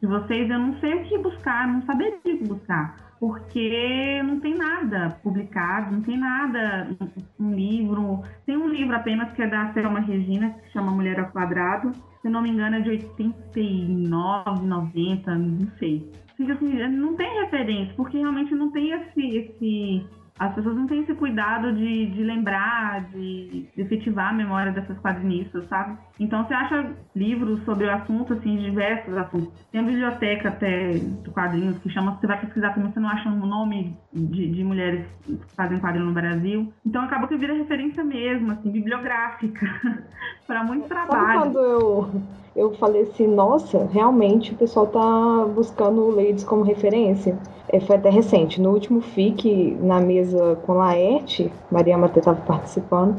de 0.00 0.06
vocês, 0.06 0.50
eu 0.50 0.58
não 0.58 0.78
sei 0.80 0.94
o 0.94 1.04
que 1.04 1.16
buscar, 1.18 1.66
não 1.66 1.82
saberia 1.82 2.16
o 2.16 2.20
que 2.20 2.44
buscar 2.44 3.04
porque 3.24 4.22
não 4.22 4.38
tem 4.38 4.54
nada 4.54 5.18
publicado, 5.22 5.92
não 5.92 6.02
tem 6.02 6.18
nada, 6.18 6.94
um 7.40 7.54
livro. 7.54 8.22
Tem 8.44 8.54
um 8.54 8.68
livro 8.68 8.94
apenas 8.94 9.32
que 9.32 9.40
é 9.40 9.46
da 9.46 9.72
Selma 9.72 10.00
Regina, 10.00 10.50
que 10.50 10.66
se 10.66 10.72
chama 10.72 10.92
Mulher 10.92 11.18
ao 11.18 11.30
Quadrado. 11.30 11.92
Se 12.20 12.28
não 12.28 12.42
me 12.42 12.50
engano, 12.50 12.76
é 12.76 12.80
de 12.80 12.90
89, 12.90 14.66
90, 14.66 15.34
não 15.36 15.70
sei. 15.78 16.10
Assim, 16.38 16.88
não 16.88 17.16
tem 17.16 17.40
referência, 17.40 17.94
porque 17.96 18.18
realmente 18.18 18.54
não 18.54 18.70
tem 18.70 18.90
esse, 18.90 19.26
esse 19.38 20.06
as 20.38 20.52
pessoas 20.54 20.76
não 20.76 20.86
têm 20.86 21.02
esse 21.02 21.14
cuidado 21.14 21.72
de, 21.72 22.06
de 22.06 22.24
lembrar, 22.24 23.04
de, 23.10 23.68
de 23.74 23.82
efetivar 23.82 24.30
a 24.30 24.32
memória 24.32 24.72
dessas 24.72 24.98
quadrinistas, 24.98 25.68
sabe? 25.68 25.96
Então 26.18 26.44
você 26.44 26.54
acha 26.54 26.92
livros 27.14 27.64
sobre 27.64 27.86
o 27.86 27.92
assunto, 27.92 28.34
assim, 28.34 28.56
diversos 28.56 29.16
assuntos. 29.16 29.48
Tem 29.72 29.80
a 29.80 29.84
biblioteca 29.84 30.48
até 30.48 30.94
do 30.94 31.30
quadrinhos 31.32 31.78
que 31.78 31.90
chama, 31.90 32.16
você 32.20 32.26
vai 32.26 32.40
pesquisar 32.40 32.72
também, 32.72 32.92
você 32.92 33.00
não 33.00 33.08
acha 33.08 33.28
um 33.28 33.46
nome 33.46 33.96
de, 34.12 34.48
de 34.48 34.62
mulheres 34.62 35.04
que 35.24 35.38
fazem 35.56 35.80
quadrinho 35.80 36.06
no 36.06 36.12
Brasil. 36.12 36.72
Então 36.86 37.02
acaba 37.02 37.26
que 37.26 37.36
vira 37.36 37.54
referência 37.54 38.04
mesmo, 38.04 38.52
assim, 38.52 38.70
bibliográfica, 38.70 39.66
para 40.46 40.62
muito 40.62 40.86
trabalho. 40.86 41.10
Sabe 41.10 41.38
quando 41.38 41.58
eu, 41.58 42.10
eu 42.54 42.74
falei 42.74 43.02
assim, 43.02 43.26
nossa, 43.26 43.84
realmente 43.92 44.52
o 44.52 44.56
pessoal 44.56 44.86
tá 44.86 45.52
buscando 45.52 46.00
o 46.00 46.10
Ladies 46.14 46.44
como 46.44 46.62
referência? 46.62 47.36
é, 47.74 47.80
foi 47.80 47.96
até 47.96 48.08
recente. 48.08 48.60
No 48.60 48.70
último 48.70 49.00
FIC, 49.00 49.76
na 49.80 50.00
mesa 50.00 50.56
com 50.62 50.74
Laerte, 50.74 51.50
Maria 51.70 51.98
Mate 51.98 52.20
estava 52.20 52.40
participando, 52.40 53.16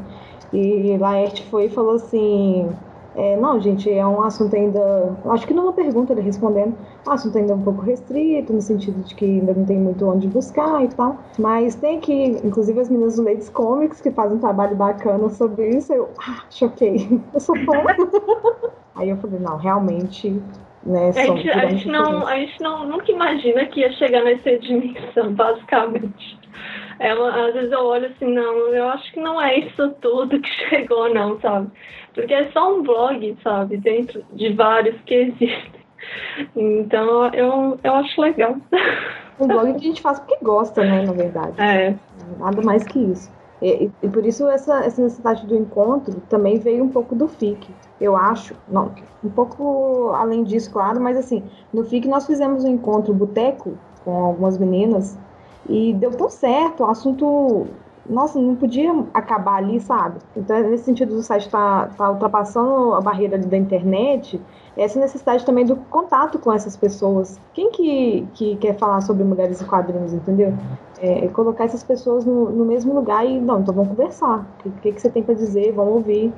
e 0.52 0.96
Laerte 0.98 1.44
foi 1.50 1.66
e 1.66 1.68
falou 1.68 1.96
assim: 1.96 2.68
é, 3.16 3.36
não, 3.36 3.58
gente, 3.58 3.90
é 3.90 4.06
um 4.06 4.22
assunto 4.22 4.54
ainda. 4.54 5.16
Acho 5.30 5.46
que 5.46 5.54
numa 5.54 5.72
pergunta 5.72 6.12
ele 6.12 6.20
respondendo, 6.20 6.76
assunto 7.08 7.38
ainda 7.38 7.54
um 7.54 7.62
pouco 7.62 7.80
restrito, 7.80 8.52
no 8.52 8.60
sentido 8.60 9.02
de 9.02 9.14
que 9.14 9.24
ainda 9.24 9.54
não 9.54 9.64
tem 9.64 9.78
muito 9.78 10.06
onde 10.06 10.28
buscar 10.28 10.84
e 10.84 10.88
tal. 10.88 11.16
Mas 11.38 11.74
tem 11.74 11.96
aqui, 11.96 12.38
inclusive, 12.44 12.78
as 12.78 12.90
meninas 12.90 13.16
do 13.16 13.24
Ladies 13.24 13.48
Comics 13.48 14.02
que 14.02 14.10
fazem 14.10 14.36
um 14.36 14.40
trabalho 14.40 14.76
bacana 14.76 15.28
sobre 15.30 15.70
isso. 15.70 15.92
Eu, 15.92 16.10
ah, 16.20 16.44
choquei, 16.50 17.08
eu 17.32 17.40
sou 17.40 17.56
fã. 17.64 17.72
Aí 18.94 19.08
eu 19.08 19.16
falei, 19.16 19.40
não, 19.40 19.56
realmente 19.56 20.40
né, 20.86 21.08
a, 21.08 21.12
gente, 21.12 21.50
a, 21.50 21.68
gente 21.68 21.88
não, 21.88 22.26
a 22.26 22.36
gente 22.36 22.62
não 22.62 22.86
nunca 22.86 23.10
imagina 23.10 23.66
que 23.66 23.80
ia 23.80 23.92
chegar 23.92 24.22
nessa 24.22 24.56
dimensão, 24.58 25.34
basicamente. 25.34 26.38
Uma, 26.98 27.48
às 27.48 27.54
vezes 27.54 27.72
eu 27.72 27.80
olho 27.80 28.06
assim, 28.06 28.32
não, 28.32 28.72
eu 28.72 28.88
acho 28.88 29.12
que 29.12 29.20
não 29.20 29.40
é 29.40 29.58
isso 29.58 29.90
tudo 30.00 30.40
que 30.40 30.48
chegou, 30.68 31.12
não, 31.12 31.38
sabe? 31.40 31.70
Porque 32.14 32.32
é 32.32 32.50
só 32.52 32.74
um 32.74 32.82
blog, 32.82 33.36
sabe? 33.42 33.76
Dentro 33.76 34.24
de 34.32 34.52
vários 34.52 34.98
que 35.02 35.14
existem. 35.14 35.86
Então 36.54 37.26
eu, 37.34 37.78
eu 37.82 37.94
acho 37.94 38.20
legal. 38.20 38.56
Um 39.38 39.46
blog 39.46 39.72
que 39.72 39.78
a 39.78 39.88
gente 39.88 40.00
faz 40.00 40.18
porque 40.18 40.38
gosta, 40.42 40.82
né, 40.82 41.02
na 41.04 41.12
verdade. 41.12 41.60
É. 41.60 41.94
Nada 42.38 42.62
mais 42.62 42.84
que 42.84 42.98
isso. 42.98 43.30
E, 43.60 43.90
e, 44.02 44.08
por 44.08 44.24
isso 44.24 44.46
essa, 44.48 44.84
essa 44.84 45.02
necessidade 45.02 45.46
do 45.46 45.56
encontro 45.56 46.20
também 46.28 46.58
veio 46.58 46.84
um 46.84 46.88
pouco 46.88 47.14
do 47.14 47.26
FIC. 47.26 47.68
Eu 48.00 48.14
acho, 48.16 48.54
não, 48.68 48.92
um 49.24 49.30
pouco 49.30 50.10
além 50.14 50.44
disso, 50.44 50.70
claro, 50.70 51.00
mas 51.00 51.16
assim, 51.16 51.42
no 51.72 51.84
FIC 51.84 52.06
nós 52.06 52.26
fizemos 52.26 52.64
um 52.64 52.68
encontro 52.68 53.14
boteco 53.14 53.78
com 54.04 54.24
algumas 54.24 54.58
meninas 54.58 55.18
e 55.68 55.94
deu 55.94 56.10
tão 56.10 56.28
certo, 56.28 56.82
o 56.82 56.86
assunto, 56.86 57.66
nossa, 58.08 58.38
não 58.38 58.54
podia 58.54 58.92
acabar 59.12 59.56
ali, 59.56 59.80
sabe? 59.80 60.18
Então, 60.36 60.58
nesse 60.68 60.84
sentido 60.84 61.14
do 61.14 61.22
site 61.22 61.48
tá, 61.48 61.88
tá 61.96 62.10
ultrapassando 62.10 62.94
a 62.94 63.00
barreira 63.00 63.38
da 63.38 63.56
internet, 63.56 64.40
essa 64.76 65.00
necessidade 65.00 65.44
também 65.44 65.64
do 65.64 65.76
contato 65.76 66.38
com 66.38 66.52
essas 66.52 66.76
pessoas. 66.76 67.40
Quem 67.54 67.70
que, 67.70 68.28
que 68.34 68.56
quer 68.56 68.76
falar 68.76 69.00
sobre 69.00 69.24
mulheres 69.24 69.60
e 69.60 69.64
quadrinhos, 69.64 70.12
entendeu? 70.12 70.52
É, 71.00 71.24
é, 71.24 71.28
colocar 71.28 71.64
essas 71.64 71.82
pessoas 71.82 72.24
no, 72.24 72.50
no, 72.50 72.64
mesmo 72.64 72.94
lugar 72.94 73.26
e, 73.26 73.40
não, 73.40 73.60
então 73.60 73.74
vamos 73.74 73.90
conversar. 73.90 74.40
O 74.40 74.62
que, 74.62 74.70
que, 74.82 74.92
que 74.92 75.00
você 75.00 75.08
tem 75.08 75.22
para 75.22 75.34
dizer? 75.34 75.72
Vamos 75.72 75.94
ouvir. 75.94 76.32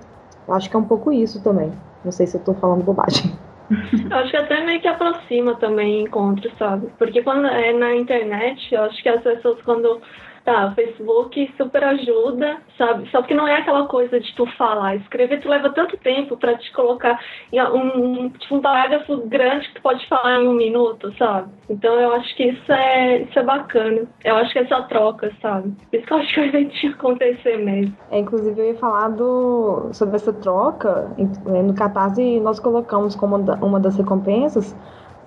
Eu 0.46 0.54
acho 0.54 0.70
que 0.70 0.76
é 0.76 0.78
um 0.78 0.84
pouco 0.84 1.12
isso 1.12 1.42
também. 1.42 1.72
Não 2.04 2.12
sei 2.12 2.26
se 2.26 2.36
eu 2.36 2.38
estou 2.38 2.54
falando 2.54 2.84
bobagem. 2.84 3.36
Eu 3.70 4.16
acho 4.16 4.31
que 4.31 4.37
até 4.37 4.64
meio 4.64 4.81
que 4.81 4.88
aproxima 4.88 5.54
também 5.57 6.02
encontros, 6.02 6.52
sabe? 6.59 6.88
Porque 6.98 7.22
quando 7.22 7.46
é 7.46 7.72
na 7.72 7.94
internet, 7.94 8.74
eu 8.74 8.83
acho 8.83 9.02
que 9.02 9.09
as 9.09 9.22
pessoas 9.22 9.61
quando 9.62 10.00
Tá, 10.48 10.72
Facebook 10.74 11.52
super 11.58 11.84
ajuda, 11.84 12.56
sabe? 12.78 13.06
Só 13.11 13.20
que 13.20 13.34
não 13.34 13.46
é 13.46 13.58
aquela 13.58 13.87
coisa 13.87 14.18
de 14.18 14.34
tu 14.34 14.46
falar. 14.56 14.96
Escrever 14.96 15.42
tu 15.42 15.48
leva 15.50 15.68
tanto 15.68 15.94
tempo 15.98 16.38
para 16.38 16.56
te 16.56 16.72
colocar 16.72 17.20
em 17.52 17.61
um, 17.61 18.30
tipo, 18.30 18.54
um 18.54 18.62
parágrafo 18.62 19.18
grande 19.26 19.68
que 19.68 19.74
tu 19.74 19.82
pode 19.82 20.08
falar 20.08 20.40
em 20.40 20.48
um 20.48 20.54
minuto, 20.54 21.12
sabe? 21.18 21.50
Então 21.68 22.00
eu 22.00 22.14
acho 22.14 22.34
que 22.34 22.44
isso 22.44 22.72
é, 22.72 23.18
isso 23.24 23.38
é 23.38 23.42
bacana. 23.42 24.06
Eu 24.24 24.37
acho 24.37 24.50
que 24.50 24.61
é 24.61 24.62
essa 24.62 24.80
troca, 24.84 25.30
sabe? 25.42 25.76
Isso 25.92 26.06
que 26.06 26.12
eu 26.14 26.16
acho 26.16 26.32
que 26.32 26.40
evento 26.40 26.70
tinha 26.76 26.92
acontecer 26.92 27.58
mesmo. 27.58 27.94
É, 28.11 28.18
inclusive 28.18 28.58
eu 28.58 28.68
ia 28.68 28.78
falar 28.78 29.08
do, 29.08 29.90
sobre 29.92 30.16
essa 30.16 30.32
troca. 30.32 31.14
Né, 31.44 31.61
no 31.61 31.74
Catarse 31.74 32.40
nós 32.40 32.58
colocamos 32.58 33.14
como 33.14 33.37
uma 33.37 33.78
das 33.78 33.98
recompensas 33.98 34.74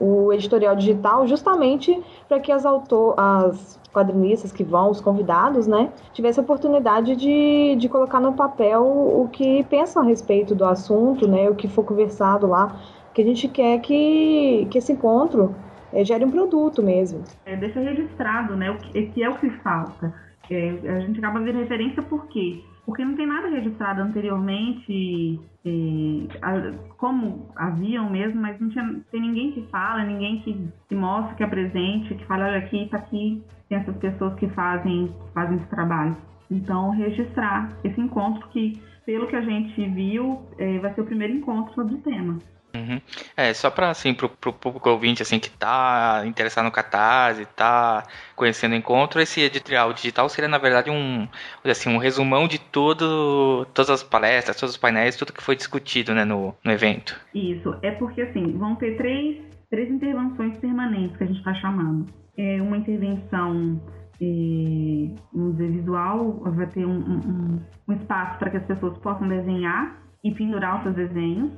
o 0.02 0.34
editorial 0.34 0.76
digital 0.76 1.28
justamente 1.28 2.02
para 2.28 2.40
que 2.40 2.52
as, 2.52 2.66
autor, 2.66 3.14
as 3.16 3.80
quadrinistas 3.94 4.52
que 4.52 4.64
vão, 4.64 4.90
os 4.90 5.00
convidados, 5.00 5.68
né, 5.68 5.92
tivessem 6.12 6.42
a 6.42 6.44
oportunidade 6.44 7.16
de, 7.16 7.76
de 7.78 7.88
colocar 7.88 8.20
no 8.20 8.34
papel 8.34 8.84
o 8.84 9.30
que 9.32 9.64
pensam 9.66 10.02
a 10.02 10.06
respeito 10.06 10.56
do 10.56 10.66
assunto, 10.66 11.28
né, 11.28 11.48
o 11.50 11.56
que 11.56 11.68
for 11.68 11.86
conversado 11.86 12.48
lá, 12.48 12.76
que 13.14 13.22
a 13.22 13.26
gente 13.26 13.48
quer 13.48 13.80
que, 13.80 14.68
que 14.72 14.80
esse 14.80 14.92
encontro 14.92 15.54
é, 15.94 16.04
gere 16.04 16.26
um 16.26 16.32
produto 16.32 16.82
mesmo. 16.82 17.24
É, 17.46 17.56
deixa 17.56 17.80
registrado, 17.80 18.56
né, 18.56 18.72
o 18.72 18.78
que, 18.78 19.06
que 19.08 19.24
é 19.24 19.30
o 19.30 19.36
que 19.36 19.50
falta. 19.50 20.12
É, 20.50 20.70
a 20.90 21.00
gente 21.02 21.20
acaba 21.20 21.40
vendo 21.40 21.60
referência 21.60 22.02
por 22.02 22.26
quê? 22.28 22.64
Porque 22.86 23.06
não 23.06 23.16
tem 23.16 23.28
nada 23.28 23.50
registrado 23.50 24.02
anteriormente, 24.02 25.40
é, 25.64 26.74
como 26.98 27.50
haviam 27.56 28.10
mesmo, 28.10 28.42
mas 28.42 28.60
não 28.60 28.70
tinha, 28.70 29.02
tem 29.12 29.22
ninguém 29.22 29.52
que 29.52 29.62
fala, 29.68 30.04
ninguém 30.04 30.42
que, 30.42 30.96
mostra, 30.96 31.36
que 31.36 31.44
apresente, 31.44 32.16
que 32.16 32.26
fala, 32.26 32.46
olha 32.46 32.58
aqui, 32.58 32.88
tá 32.90 32.98
aqui, 32.98 33.44
tem 33.70 33.78
essas 33.78 33.96
pessoas 33.98 34.34
que 34.36 34.48
fazem, 34.50 35.08
que 35.08 35.34
fazem 35.34 35.58
esse 35.58 35.70
trabalho. 35.70 36.18
Então, 36.50 36.90
registrar 36.90 37.72
esse 37.84 38.02
encontro 38.02 38.48
que, 38.50 38.74
pelo 39.06 39.28
que 39.28 39.36
a 39.36 39.42
gente 39.42 39.88
viu, 39.90 40.42
é, 40.58 40.80
vai 40.80 40.94
ser 40.94 41.02
o 41.02 41.06
primeiro 41.06 41.34
encontro 41.34 41.74
sobre 41.74 41.96
o 41.96 42.02
tema. 42.02 42.38
Uhum. 42.74 43.02
É, 43.36 43.54
só 43.54 43.70
para 43.70 43.90
assim, 43.90 44.14
pro, 44.14 44.30
pro 44.30 44.54
público 44.54 44.90
ouvinte 44.90 45.22
assim, 45.22 45.40
que 45.40 45.50
tá 45.50 46.24
interessado 46.26 46.66
no 46.66 46.72
Catarse, 46.72 47.46
tá 47.56 48.04
conhecendo 48.36 48.74
o 48.74 48.76
encontro, 48.76 49.22
esse 49.22 49.42
editorial 49.42 49.92
digital 49.94 50.30
seria, 50.30 50.48
na 50.48 50.58
verdade, 50.58 50.90
um, 50.90 51.28
assim, 51.66 51.90
um 51.90 51.98
resumão 51.98 52.48
de 52.48 52.60
tudo, 52.60 53.66
todas 53.74 53.90
as 53.90 54.04
palestras, 54.04 54.58
todos 54.58 54.76
os 54.76 54.82
painéis, 54.82 55.18
tudo 55.18 55.34
que 55.34 55.44
foi 55.44 55.56
discutido 55.56 56.14
né, 56.14 56.24
no, 56.24 56.56
no 56.64 56.72
evento. 56.72 57.20
Isso, 57.34 57.76
é 57.82 57.92
porque 57.92 58.22
assim, 58.22 58.58
vão 58.58 58.76
ter 58.76 58.96
três, 58.98 59.42
três 59.70 59.90
intervenções 59.90 60.58
permanentes 60.58 61.18
que 61.18 61.24
a 61.24 61.28
gente 61.28 61.40
está 61.40 61.54
chamando. 61.56 62.08
É 62.38 62.62
uma 62.62 62.78
intervenção 62.78 63.82
é, 64.22 65.10
vamos 65.34 65.58
dizer, 65.58 65.72
visual, 65.72 66.40
vai 66.46 66.68
ter 66.68 66.86
um, 66.86 67.00
um, 67.00 67.60
um 67.88 67.94
espaço 67.94 68.38
para 68.38 68.52
que 68.52 68.58
as 68.58 68.66
pessoas 68.66 68.98
possam 69.00 69.28
desenhar 69.28 70.00
e 70.24 70.32
pendurar 70.32 70.78
os 70.78 70.84
seus 70.84 70.96
desenhos 70.96 71.52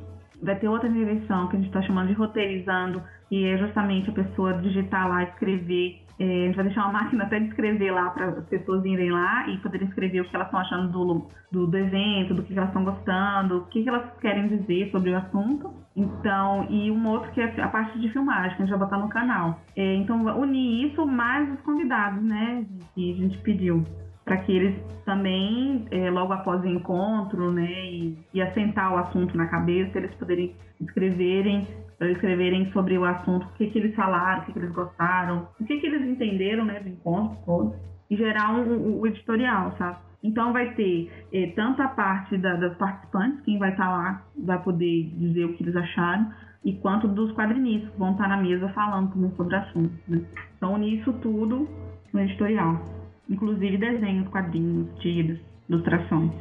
vai 0.43 0.57
ter 0.57 0.67
outra 0.67 0.89
direção 0.89 1.47
que 1.47 1.55
a 1.55 1.59
gente 1.59 1.67
está 1.67 1.81
chamando 1.81 2.07
de 2.07 2.13
roteirizando, 2.13 3.01
que 3.29 3.45
é 3.45 3.57
justamente 3.57 4.09
a 4.09 4.13
pessoa 4.13 4.53
digitar 4.53 5.07
lá, 5.07 5.23
escrever. 5.23 6.01
É, 6.19 6.23
a 6.23 6.45
gente 6.45 6.55
vai 6.55 6.65
deixar 6.65 6.83
uma 6.83 6.93
máquina 6.93 7.23
até 7.23 7.39
de 7.39 7.47
escrever 7.47 7.91
lá 7.91 8.11
para 8.11 8.27
as 8.27 8.45
pessoas 8.45 8.85
irem 8.85 9.11
lá 9.11 9.47
e 9.49 9.57
poderem 9.57 9.87
escrever 9.87 10.21
o 10.21 10.25
que 10.25 10.35
elas 10.35 10.47
estão 10.47 10.59
achando 10.59 10.91
do, 10.91 11.27
do, 11.51 11.67
do 11.67 11.77
evento, 11.77 12.35
do 12.35 12.43
que 12.43 12.53
elas 12.55 12.69
estão 12.69 12.83
gostando, 12.83 13.57
o 13.57 13.65
que, 13.65 13.81
que 13.81 13.89
elas 13.89 14.05
querem 14.19 14.47
dizer 14.47 14.91
sobre 14.91 15.11
o 15.11 15.17
assunto. 15.17 15.73
Então, 15.95 16.67
e 16.69 16.91
um 16.91 17.07
outro 17.07 17.31
que 17.31 17.41
é 17.41 17.61
a 17.61 17.67
parte 17.67 17.99
de 17.99 18.09
filmagem, 18.09 18.55
que 18.55 18.63
a 18.63 18.65
gente 18.65 18.77
vai 18.77 18.87
botar 18.87 18.97
no 18.97 19.09
canal. 19.09 19.59
É, 19.75 19.95
então, 19.95 20.23
unir 20.39 20.91
isso 20.91 21.05
mais 21.05 21.51
os 21.51 21.61
convidados, 21.61 22.23
né, 22.23 22.65
que 22.93 23.13
a 23.13 23.15
gente 23.15 23.37
pediu 23.39 23.83
para 24.25 24.37
que 24.37 24.51
eles 24.51 24.75
também, 25.05 25.85
é, 25.91 26.09
logo 26.09 26.31
após 26.33 26.61
o 26.61 26.67
encontro, 26.67 27.51
né, 27.51 27.71
e, 27.71 28.17
e, 28.33 28.41
assentar 28.41 28.93
o 28.93 28.97
assunto 28.97 29.35
na 29.35 29.47
cabeça, 29.47 29.97
eles 29.97 30.13
poderem 30.15 30.55
escreverem, 30.79 31.67
escreverem 31.99 32.71
sobre 32.71 32.97
o 32.97 33.03
assunto, 33.03 33.45
o 33.45 33.53
que, 33.57 33.67
que 33.67 33.79
eles 33.79 33.95
falaram, 33.95 34.41
o 34.41 34.45
que, 34.45 34.53
que 34.53 34.59
eles 34.59 34.71
gostaram, 34.71 35.47
o 35.59 35.65
que, 35.65 35.77
que 35.77 35.87
eles 35.87 36.07
entenderam, 36.07 36.63
né, 36.65 36.79
do 36.79 36.89
encontro 36.89 37.37
todo, 37.45 37.75
e 38.09 38.15
gerar 38.15 38.53
um, 38.53 38.61
um, 38.61 39.01
um 39.01 39.07
editorial, 39.07 39.75
sabe? 39.77 39.97
Então 40.23 40.53
vai 40.53 40.73
ter 40.73 41.11
é, 41.33 41.47
tanto 41.47 41.81
a 41.81 41.89
parte 41.89 42.37
da, 42.37 42.55
das 42.55 42.77
participantes, 42.77 43.41
quem 43.41 43.59
vai 43.59 43.71
estar 43.71 43.87
tá 43.87 43.91
lá 43.91 44.23
vai 44.37 44.61
poder 44.63 45.11
dizer 45.17 45.45
o 45.45 45.53
que 45.53 45.63
eles 45.63 45.75
acharam, 45.75 46.31
e 46.63 46.73
quanto 46.75 47.09
dos 47.09 47.33
quadrinistas 47.33 47.91
que 47.91 47.99
vão 47.99 48.11
estar 48.11 48.23
tá 48.23 48.29
na 48.29 48.37
mesa 48.37 48.69
falando 48.69 49.35
sobre 49.35 49.53
o 49.53 49.59
assunto. 49.59 49.93
Né? 50.07 50.21
Então 50.55 50.75
unir 50.75 51.01
isso 51.01 51.11
tudo 51.13 51.67
no 52.13 52.19
editorial 52.21 53.02
inclusive 53.33 53.77
desenhos, 53.77 54.27
quadrinhos, 54.29 54.87
tiras, 54.99 55.37
ilustrações. 55.69 56.31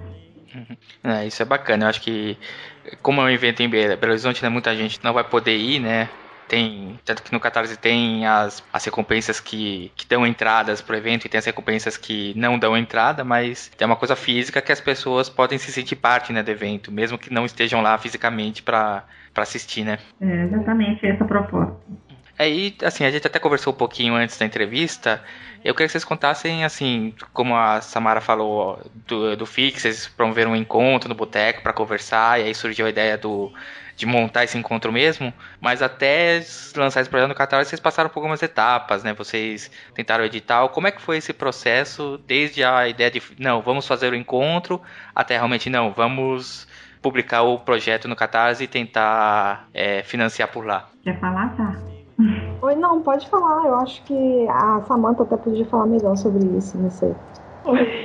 Uhum. 0.55 0.77
É, 1.05 1.27
isso 1.27 1.43
é 1.43 1.47
bacana. 1.47 1.85
Eu 1.85 1.89
acho 1.89 2.03
que, 2.03 2.37
como 3.01 3.21
é 3.21 3.25
um 3.25 3.31
evento 3.31 3.63
em 3.63 3.69
Belo 3.69 3.99
Horizonte, 4.03 4.43
né, 4.43 4.49
muita 4.49 4.75
gente 4.77 5.03
não 5.03 5.13
vai 5.13 5.25
poder 5.25 5.57
ir, 5.57 5.81
né? 5.81 6.09
Tem, 6.49 6.99
tanto 7.03 7.23
que 7.23 7.33
no 7.33 7.41
Catarse 7.41 7.79
tem 7.79 8.27
as, 8.27 8.63
as 8.71 8.85
recompensas 8.85 9.41
que, 9.41 9.91
que 9.97 10.07
dão 10.07 10.27
entradas 10.27 10.83
pro 10.83 10.95
evento 10.95 11.25
e 11.25 11.29
tem 11.29 11.39
as 11.39 11.47
recompensas 11.47 11.97
que 11.97 12.35
não 12.37 12.59
dão 12.59 12.77
entrada, 12.77 13.25
mas 13.25 13.69
tem 13.69 13.87
uma 13.87 13.97
coisa 13.97 14.15
física 14.15 14.61
que 14.61 14.71
as 14.71 14.81
pessoas 14.81 15.31
podem 15.31 15.57
se 15.57 15.73
sentir 15.73 15.97
parte 15.97 16.31
né, 16.31 16.43
do 16.43 16.51
evento, 16.51 16.93
mesmo 16.93 17.17
que 17.17 17.33
não 17.33 17.47
estejam 17.47 17.81
lá 17.81 17.97
fisicamente 17.97 18.63
para 18.63 19.05
assistir, 19.37 19.85
né? 19.85 19.99
É 20.21 20.45
exatamente 20.45 21.07
essa 21.07 21.25
proposta. 21.25 21.75
Aí, 22.43 22.75
assim, 22.83 23.05
a 23.05 23.11
gente 23.11 23.25
até 23.25 23.39
conversou 23.39 23.73
um 23.73 23.77
pouquinho 23.77 24.15
antes 24.15 24.37
da 24.37 24.45
entrevista. 24.45 25.23
Eu 25.65 25.75
queria 25.75 25.87
que 25.87 25.93
vocês 25.93 26.05
contassem, 26.05 26.65
assim, 26.65 27.15
como 27.33 27.55
a 27.55 27.81
Samara 27.81 28.21
falou 28.21 28.81
do, 29.07 29.37
do 29.37 29.47
Fix, 29.47 29.83
vocês 29.83 30.09
promoveram 30.09 30.51
um 30.51 30.57
encontro 30.57 31.09
no 31.09 31.15
boteco 31.15 31.63
para 31.63 31.73
conversar, 31.73 32.41
e 32.41 32.45
aí 32.45 32.55
surgiu 32.55 32.85
a 32.85 32.89
ideia 32.89 33.17
do, 33.17 33.53
de 33.97 34.05
montar 34.07 34.43
esse 34.43 34.59
encontro 34.59 34.93
mesmo. 34.93 35.33
Mas 35.61 35.83
até 35.83 36.45
lançar 36.75 37.03
esse 37.03 37.09
projeto 37.09 37.29
no 37.29 37.35
Catar, 37.37 37.65
vocês 37.65 37.81
passaram 37.81 38.11
por 38.11 38.19
algumas 38.19 38.43
etapas, 38.43 39.05
né? 39.05 39.13
Vocês 39.15 39.71
tentaram 39.95 40.25
editar. 40.25 40.67
Como 40.71 40.89
é 40.89 40.91
que 40.91 41.01
foi 41.01 41.19
esse 41.19 41.33
processo, 41.33 42.21
desde 42.27 42.65
a 42.65 42.89
ideia 42.89 43.09
de, 43.09 43.23
não, 43.39 43.63
vamos 43.63 43.87
fazer 43.87 44.13
o 44.13 44.17
encontro, 44.17 44.83
até 45.15 45.37
realmente, 45.37 45.71
não, 45.71 45.93
vamos 45.93 46.67
publicar 47.01 47.43
o 47.43 47.61
projeto 47.61 48.09
no 48.09 48.17
Catarse 48.17 48.65
e 48.65 48.67
tentar 48.67 49.69
é, 49.73 50.03
financiar 50.03 50.49
por 50.49 50.67
lá? 50.67 50.89
Quer 51.05 51.21
falar, 51.21 51.57
tá? 51.57 52.02
Oi, 52.63 52.75
não, 52.77 53.03
pode 53.03 53.29
falar. 53.29 53.67
Eu 53.67 53.77
acho 53.77 54.03
que 54.05 54.49
a 54.49 54.83
Samantha 54.83 55.23
até 55.23 55.37
podia 55.37 55.65
falar 55.67 55.87
melhor 55.87 56.17
sobre 56.17 56.45
isso, 56.57 56.79
não 56.79 56.91
sei. 56.91 57.15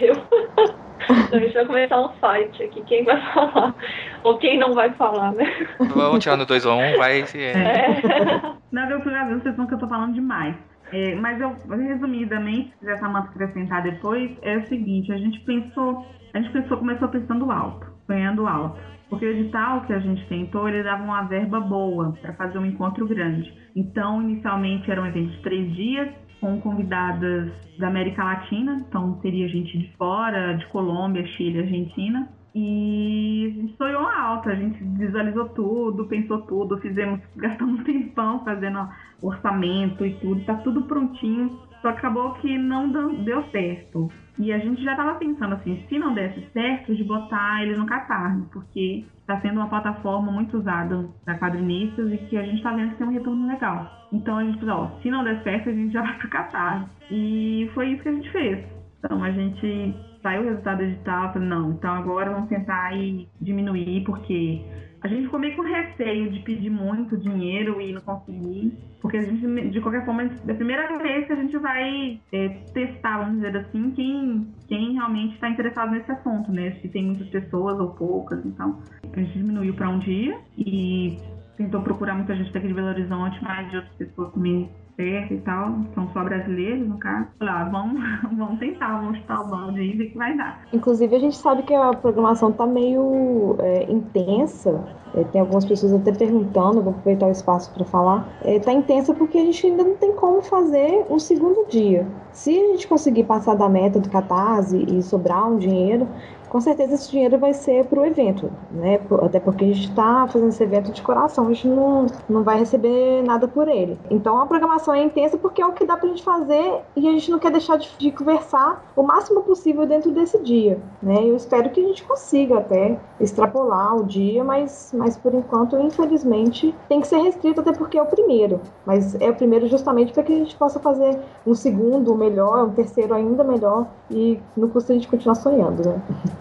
Eu. 0.01 0.15
Então 1.09 1.39
a 1.39 1.41
gente 1.41 1.53
vai 1.53 1.65
começar 1.65 2.01
um 2.01 2.09
fight 2.09 2.63
aqui. 2.63 2.81
Quem 2.83 3.05
vai 3.05 3.21
falar? 3.33 3.75
Ou 4.23 4.37
quem 4.37 4.59
não 4.59 4.73
vai 4.73 4.91
falar, 4.93 5.31
né? 5.33 5.45
Vamos 5.79 6.21
tirar 6.21 6.35
no 6.35 6.45
2 6.45 6.65
ou 6.65 6.73
1, 6.73 6.75
um, 6.75 6.97
vai. 6.97 7.23
É. 7.33 7.51
é. 7.51 8.53
Na 8.71 8.85
ver, 8.87 9.01
vocês 9.39 9.55
vão 9.55 9.67
que 9.67 9.73
eu 9.73 9.79
tô 9.79 9.87
falando 9.87 10.13
demais. 10.13 10.55
É, 10.91 11.15
mas 11.15 11.39
eu, 11.39 11.55
resumidamente, 11.69 12.73
se 12.79 12.89
a 12.89 12.99
Samantha 12.99 13.29
acrescentar 13.29 13.83
depois, 13.83 14.31
é 14.41 14.57
o 14.57 14.67
seguinte, 14.67 15.11
a 15.11 15.17
gente 15.17 15.39
pensou, 15.41 16.05
a 16.33 16.39
gente 16.39 16.51
pensou, 16.51 16.77
começou 16.77 17.07
pensando 17.09 17.51
alto, 17.51 17.87
ganhando 18.07 18.47
alto. 18.47 18.79
Porque 19.09 19.25
o 19.25 19.31
edital 19.31 19.81
que 19.81 19.93
a 19.93 19.99
gente 19.99 20.25
tentou, 20.27 20.67
ele 20.67 20.83
dava 20.83 21.03
uma 21.03 21.23
verba 21.23 21.59
boa 21.59 22.13
para 22.21 22.33
fazer 22.33 22.57
um 22.57 22.65
encontro 22.65 23.07
grande. 23.07 23.53
Então, 23.75 24.21
inicialmente 24.21 24.89
era 24.91 25.01
um 25.01 25.05
evento 25.05 25.31
de 25.31 25.41
três 25.41 25.73
dias, 25.75 26.09
com 26.39 26.59
convidadas 26.61 27.51
da 27.77 27.87
América 27.87 28.23
Latina, 28.23 28.85
então 28.87 29.13
teria 29.21 29.47
gente 29.47 29.77
de 29.77 29.91
fora, 29.97 30.53
de 30.53 30.65
Colômbia, 30.67 31.25
Chile, 31.25 31.59
Argentina. 31.59 32.29
E 32.53 33.45
a 33.45 33.61
gente 33.61 33.77
sonhou 33.77 34.01
alto, 34.01 34.49
a 34.49 34.55
gente 34.55 34.83
visualizou 34.97 35.49
tudo, 35.49 36.07
pensou 36.07 36.41
tudo, 36.41 36.77
fizemos, 36.79 37.19
gastamos 37.37 37.79
um 37.79 37.83
tempão 37.83 38.43
fazendo 38.43 38.79
orçamento 39.21 40.05
e 40.05 40.13
tudo, 40.15 40.43
tá 40.43 40.55
tudo 40.55 40.83
prontinho, 40.83 41.59
só 41.81 41.89
acabou 41.89 42.33
que 42.33 42.57
não 42.57 42.91
deu 43.23 43.43
certo. 43.51 44.11
E 44.39 44.53
a 44.53 44.59
gente 44.59 44.83
já 44.83 44.91
estava 44.91 45.15
pensando 45.15 45.55
assim, 45.55 45.83
se 45.89 45.97
não 45.97 46.13
desse 46.13 46.41
certo, 46.51 46.95
de 46.95 47.03
botar 47.03 47.63
ele 47.63 47.75
no 47.75 47.87
Catarse, 47.87 48.47
porque 48.51 49.05
está 49.19 49.41
sendo 49.41 49.59
uma 49.59 49.67
plataforma 49.67 50.31
muito 50.31 50.57
usada 50.57 51.09
para 51.25 51.39
quadrinistas 51.39 52.13
e 52.13 52.17
que 52.17 52.37
a 52.37 52.43
gente 52.43 52.57
está 52.57 52.71
vendo 52.71 52.91
que 52.91 52.97
tem 52.97 53.07
um 53.07 53.11
retorno 53.11 53.47
legal. 53.47 54.07
Então 54.13 54.37
a 54.37 54.43
gente 54.43 54.59
falou, 54.59 54.83
ó, 54.83 55.01
se 55.01 55.09
não 55.09 55.23
der 55.23 55.41
certo, 55.43 55.69
a 55.69 55.73
gente 55.73 55.91
já 55.91 56.01
vai 56.01 56.17
para 56.17 56.27
o 56.27 56.29
Catarse. 56.29 56.89
E 57.11 57.69
foi 57.73 57.89
isso 57.89 58.03
que 58.03 58.09
a 58.09 58.13
gente 58.13 58.31
fez. 58.31 58.65
Então 58.99 59.23
a 59.23 59.31
gente 59.31 59.95
saiu 60.21 60.41
o 60.41 60.45
resultado 60.45 60.85
digital, 60.85 61.33
falou, 61.33 61.47
não, 61.47 61.71
então 61.71 61.93
agora 61.93 62.31
vamos 62.31 62.49
tentar 62.49 62.85
aí 62.85 63.27
diminuir, 63.41 64.03
porque 64.05 64.61
a 65.01 65.07
gente 65.07 65.23
ficou 65.23 65.39
meio 65.39 65.55
com 65.55 65.61
receio 65.61 66.31
de 66.31 66.39
pedir 66.39 66.69
muito 66.69 67.17
dinheiro 67.17 67.79
e 67.79 67.93
não 67.93 68.01
conseguir, 68.01 68.77
porque 69.01 69.17
a 69.17 69.21
gente, 69.21 69.69
de 69.69 69.79
qualquer 69.81 70.03
forma, 70.05 70.25
da 70.43 70.53
primeira 70.53 70.97
vez 70.97 71.27
que 71.27 71.33
a 71.33 71.35
gente 71.35 71.57
vai 71.57 72.19
é, 72.31 72.49
testar, 72.73 73.19
vamos 73.19 73.35
dizer 73.35 73.57
assim, 73.57 73.91
quem, 73.91 74.47
quem 74.67 74.93
realmente 74.93 75.35
está 75.35 75.49
interessado 75.49 75.91
nesse 75.91 76.11
assunto, 76.11 76.51
né? 76.51 76.71
Se 76.81 76.87
tem 76.87 77.05
muitas 77.05 77.27
pessoas 77.29 77.79
ou 77.79 77.89
poucas, 77.91 78.43
então 78.45 78.81
a 79.03 79.19
gente 79.19 79.37
diminuiu 79.37 79.73
para 79.73 79.89
um 79.89 79.99
dia 79.99 80.39
e 80.57 81.17
tentou 81.57 81.81
procurar 81.81 82.15
muita 82.15 82.35
gente 82.35 82.51
daqui 82.51 82.67
de 82.67 82.73
Belo 82.73 82.87
Horizonte, 82.87 83.37
mas 83.43 83.69
de 83.69 83.77
outras 83.77 83.95
pessoas 83.95 84.33
também 84.33 84.69
e 84.99 85.37
tal, 85.45 85.75
são 85.93 86.07
só 86.11 86.23
brasileiros, 86.23 86.87
no 86.87 86.97
caso. 86.97 87.27
Lá, 87.39 87.65
vamos, 87.65 88.01
vamos 88.35 88.59
tentar, 88.59 88.99
vamos 88.99 89.19
chutar 89.19 89.41
o 89.41 89.47
balde 89.47 89.81
e 89.81 89.95
ver 89.95 90.07
que 90.07 90.17
vai 90.17 90.35
dar. 90.35 90.61
Inclusive, 90.73 91.15
a 91.15 91.19
gente 91.19 91.35
sabe 91.35 91.63
que 91.63 91.73
a 91.73 91.91
programação 91.93 92.51
tá 92.51 92.65
meio 92.65 93.55
é, 93.59 93.91
intensa. 93.91 94.83
É, 95.13 95.23
tem 95.25 95.39
algumas 95.39 95.65
pessoas 95.65 95.93
até 95.93 96.11
perguntando, 96.11 96.81
vou 96.81 96.91
aproveitar 96.91 97.27
o 97.27 97.31
espaço 97.31 97.73
para 97.73 97.85
falar. 97.85 98.27
É, 98.43 98.59
tá 98.59 98.73
intensa 98.73 99.13
porque 99.13 99.37
a 99.37 99.45
gente 99.45 99.67
ainda 99.67 99.83
não 99.83 99.95
tem 99.95 100.13
como 100.13 100.41
fazer 100.41 101.05
um 101.09 101.19
segundo 101.19 101.67
dia. 101.69 102.07
Se 102.31 102.51
a 102.51 102.67
gente 102.67 102.87
conseguir 102.87 103.23
passar 103.23 103.55
da 103.55 103.69
meta 103.69 103.99
do 103.99 104.09
Catarse 104.09 104.77
e 104.77 105.01
sobrar 105.01 105.49
um 105.49 105.57
dinheiro, 105.57 106.07
com 106.49 106.61
certeza 106.61 106.93
esse 106.93 107.11
dinheiro 107.11 107.37
vai 107.37 107.53
ser 107.53 107.85
para 107.85 107.99
o 107.99 108.05
evento, 108.05 108.49
né? 108.71 108.99
Até 109.21 109.39
porque 109.39 109.65
a 109.65 109.67
gente 109.67 109.89
está 109.89 110.27
fazendo 110.27 110.49
esse 110.49 110.63
evento 110.63 110.91
de 110.91 111.01
coração, 111.01 111.47
a 111.47 111.53
gente 111.53 111.67
não, 111.67 112.07
não 112.27 112.43
vai 112.43 112.57
receber 112.57 113.21
nada 113.23 113.47
por 113.47 113.67
ele. 113.67 113.99
Então 114.09 114.39
a 114.39 114.45
programação 114.45 114.93
é 114.93 115.03
intensa 115.03 115.37
porque 115.37 115.61
é 115.61 115.65
o 115.65 115.73
que 115.73 115.85
dá 115.85 115.97
para 115.97 116.05
a 116.05 116.09
gente 116.09 116.23
fazer 116.23 116.81
e 116.95 117.07
a 117.07 117.11
gente 117.11 117.29
não 117.31 117.39
quer 117.39 117.51
deixar 117.51 117.77
de, 117.77 117.89
de, 117.97 118.11
conversar 118.11 118.85
o 118.95 119.03
máximo 119.03 119.41
possível 119.43 119.85
dentro 119.85 120.11
desse 120.11 120.37
dia, 120.39 120.79
né? 121.01 121.17
Eu 121.23 121.35
espero 121.35 121.69
que 121.69 121.79
a 121.79 121.87
gente 121.87 122.03
consiga 122.03 122.59
até 122.59 122.97
extrapolar 123.19 123.95
o 123.95 124.03
dia, 124.03 124.43
mas, 124.43 124.91
mas 124.93 125.17
por 125.17 125.33
enquanto, 125.33 125.77
infelizmente, 125.77 126.73
tem 126.87 127.01
que 127.01 127.07
ser 127.07 127.17
restrito 127.17 127.61
até 127.61 127.73
porque 127.73 127.97
é 127.97 128.01
o 128.01 128.05
primeiro. 128.05 128.59
Mas 128.85 129.15
é 129.19 129.29
o 129.29 129.35
primeiro 129.35 129.67
justamente 129.67 130.13
para 130.13 130.23
que 130.23 130.33
a 130.33 130.37
gente 130.37 130.55
possa 130.55 130.79
fazer 130.79 131.19
um 131.45 131.53
segundo 131.53 132.15
melhor, 132.15 132.65
um 132.65 132.71
terceiro 132.71 133.13
ainda 133.13 133.43
melhor 133.43 133.87
e 134.09 134.39
no 134.55 134.69
custo 134.69 134.91
a 134.91 134.95
gente 134.95 135.07
continuar 135.07 135.35
sonhando, 135.35 135.87
né? 135.87 136.01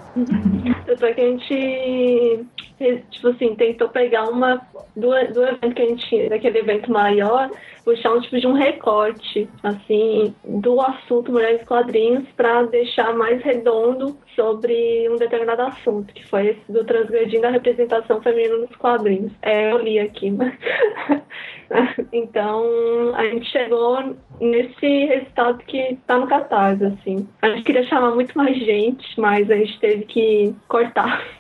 Tanto 0.87 1.05
é 1.05 1.13
que 1.13 1.21
a 1.21 1.25
gente, 1.25 2.47
tipo 3.11 3.29
assim, 3.29 3.55
tentou 3.55 3.89
pegar 3.89 4.29
uma 4.29 4.67
do, 4.97 5.09
do 5.33 5.45
evento 5.45 5.75
que 5.75 5.83
a 5.83 5.87
gente, 5.87 6.29
daquele 6.29 6.59
evento 6.59 6.91
maior, 6.91 7.51
puxar 7.87 8.15
um 8.15 8.21
tipo 8.21 8.41
de 8.41 8.47
um 8.49 8.53
recorte, 8.53 9.49
assim, 9.63 10.35
do 10.45 10.81
assunto 10.81 11.31
Mulheres 11.31 11.65
Quadrinhos 11.65 12.29
para 12.37 12.65
deixar 12.65 13.15
mais 13.15 13.41
redondo 13.45 14.19
sobre 14.35 15.09
um 15.09 15.15
determinado 15.15 15.63
assunto, 15.63 16.13
que 16.13 16.27
foi 16.27 16.49
esse 16.49 16.73
do 16.73 16.85
transgredindo 16.85 17.47
a 17.47 17.51
representação 17.51 18.21
feminina 18.21 18.57
nos 18.57 18.75
quadrinhos. 18.75 19.31
É, 19.41 19.71
eu 19.71 19.79
li 19.79 20.01
aqui, 20.01 20.27
então, 22.13 22.65
a 23.15 23.25
gente 23.27 23.49
chegou 23.53 24.17
nesse 24.41 25.05
resultado 25.05 25.59
que 25.59 25.79
está 25.79 26.19
no 26.19 26.27
Catarse, 26.27 26.85
assim. 26.85 27.29
A 27.41 27.51
gente 27.51 27.63
queria 27.63 27.87
chamar 27.87 28.17
muito 28.17 28.37
mais 28.37 28.59
gente, 28.59 29.09
mas 29.21 29.49
a 29.49 29.55
gente 29.55 29.79
teve 29.79 30.05
que 30.07 30.55
cortar. 30.67 31.25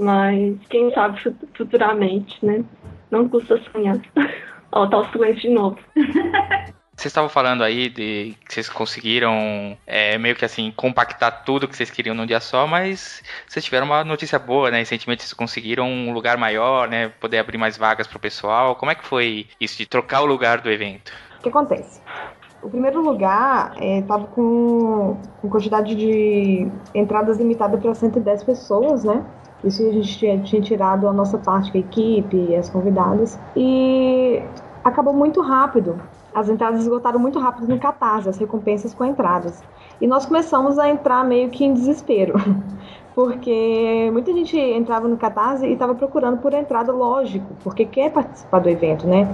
Mas 0.00 0.56
quem 0.68 0.92
sabe 0.92 1.18
futuramente, 1.54 2.38
né? 2.46 2.64
Não 3.10 3.28
custa 3.28 3.60
sonhar. 3.72 4.00
Ó, 4.78 4.86
tá 4.86 4.98
o 4.98 5.10
silêncio 5.10 5.42
de 5.42 5.50
novo. 5.50 5.76
Vocês 6.96 7.10
estavam 7.10 7.28
falando 7.28 7.62
aí 7.64 7.88
de 7.88 8.36
que 8.46 8.54
vocês 8.54 8.68
conseguiram 8.68 9.76
é, 9.84 10.16
meio 10.18 10.36
que 10.36 10.44
assim 10.44 10.72
compactar 10.76 11.44
tudo 11.44 11.66
que 11.66 11.76
vocês 11.76 11.90
queriam 11.90 12.14
num 12.14 12.26
dia 12.26 12.38
só, 12.38 12.64
mas 12.66 13.22
vocês 13.46 13.64
tiveram 13.64 13.86
uma 13.86 14.04
notícia 14.04 14.38
boa, 14.38 14.70
né? 14.70 14.78
Recentemente 14.78 15.22
vocês 15.22 15.32
conseguiram 15.32 15.88
um 15.88 16.12
lugar 16.12 16.36
maior, 16.36 16.88
né? 16.88 17.08
Poder 17.20 17.38
abrir 17.38 17.58
mais 17.58 17.76
vagas 17.76 18.06
pro 18.06 18.20
pessoal. 18.20 18.76
Como 18.76 18.90
é 18.90 18.94
que 18.94 19.04
foi 19.04 19.46
isso 19.60 19.78
de 19.78 19.86
trocar 19.86 20.22
o 20.22 20.26
lugar 20.26 20.60
do 20.60 20.70
evento? 20.70 21.12
O 21.38 21.42
que 21.42 21.48
acontece? 21.48 22.00
O 22.62 22.70
primeiro 22.70 23.00
lugar 23.00 23.72
estava 23.80 24.24
é, 24.24 24.26
com, 24.28 25.20
com 25.40 25.48
quantidade 25.48 25.94
de 25.94 26.68
entradas 26.94 27.38
limitada 27.38 27.78
para 27.78 27.94
110 27.94 28.44
pessoas, 28.44 29.02
né? 29.02 29.24
Isso 29.64 29.84
a 29.86 29.92
gente 29.92 30.18
tinha, 30.18 30.38
tinha 30.38 30.62
tirado 30.62 31.08
a 31.08 31.12
nossa 31.12 31.36
parte, 31.38 31.76
a 31.76 31.80
equipe, 31.80 32.54
as 32.54 32.70
convidadas. 32.70 33.38
E 33.56 34.42
acabou 34.88 35.12
muito 35.12 35.40
rápido 35.40 36.00
as 36.34 36.48
entradas 36.48 36.80
esgotaram 36.80 37.18
muito 37.18 37.38
rápido 37.38 37.66
no 37.66 37.78
Catarse, 37.78 38.28
as 38.28 38.38
recompensas 38.38 38.94
com 38.94 39.04
entradas. 39.04 39.62
E 40.00 40.06
nós 40.06 40.26
começamos 40.26 40.78
a 40.78 40.88
entrar 40.88 41.24
meio 41.24 41.50
que 41.50 41.64
em 41.64 41.72
desespero, 41.72 42.34
porque 43.14 44.08
muita 44.12 44.32
gente 44.32 44.56
entrava 44.56 45.08
no 45.08 45.16
Catarse 45.16 45.66
e 45.66 45.72
estava 45.72 45.94
procurando 45.94 46.38
por 46.38 46.52
entrada, 46.52 46.92
lógico, 46.92 47.46
porque 47.64 47.84
quer 47.84 48.12
participar 48.12 48.60
do 48.60 48.68
evento, 48.68 49.06
né? 49.06 49.26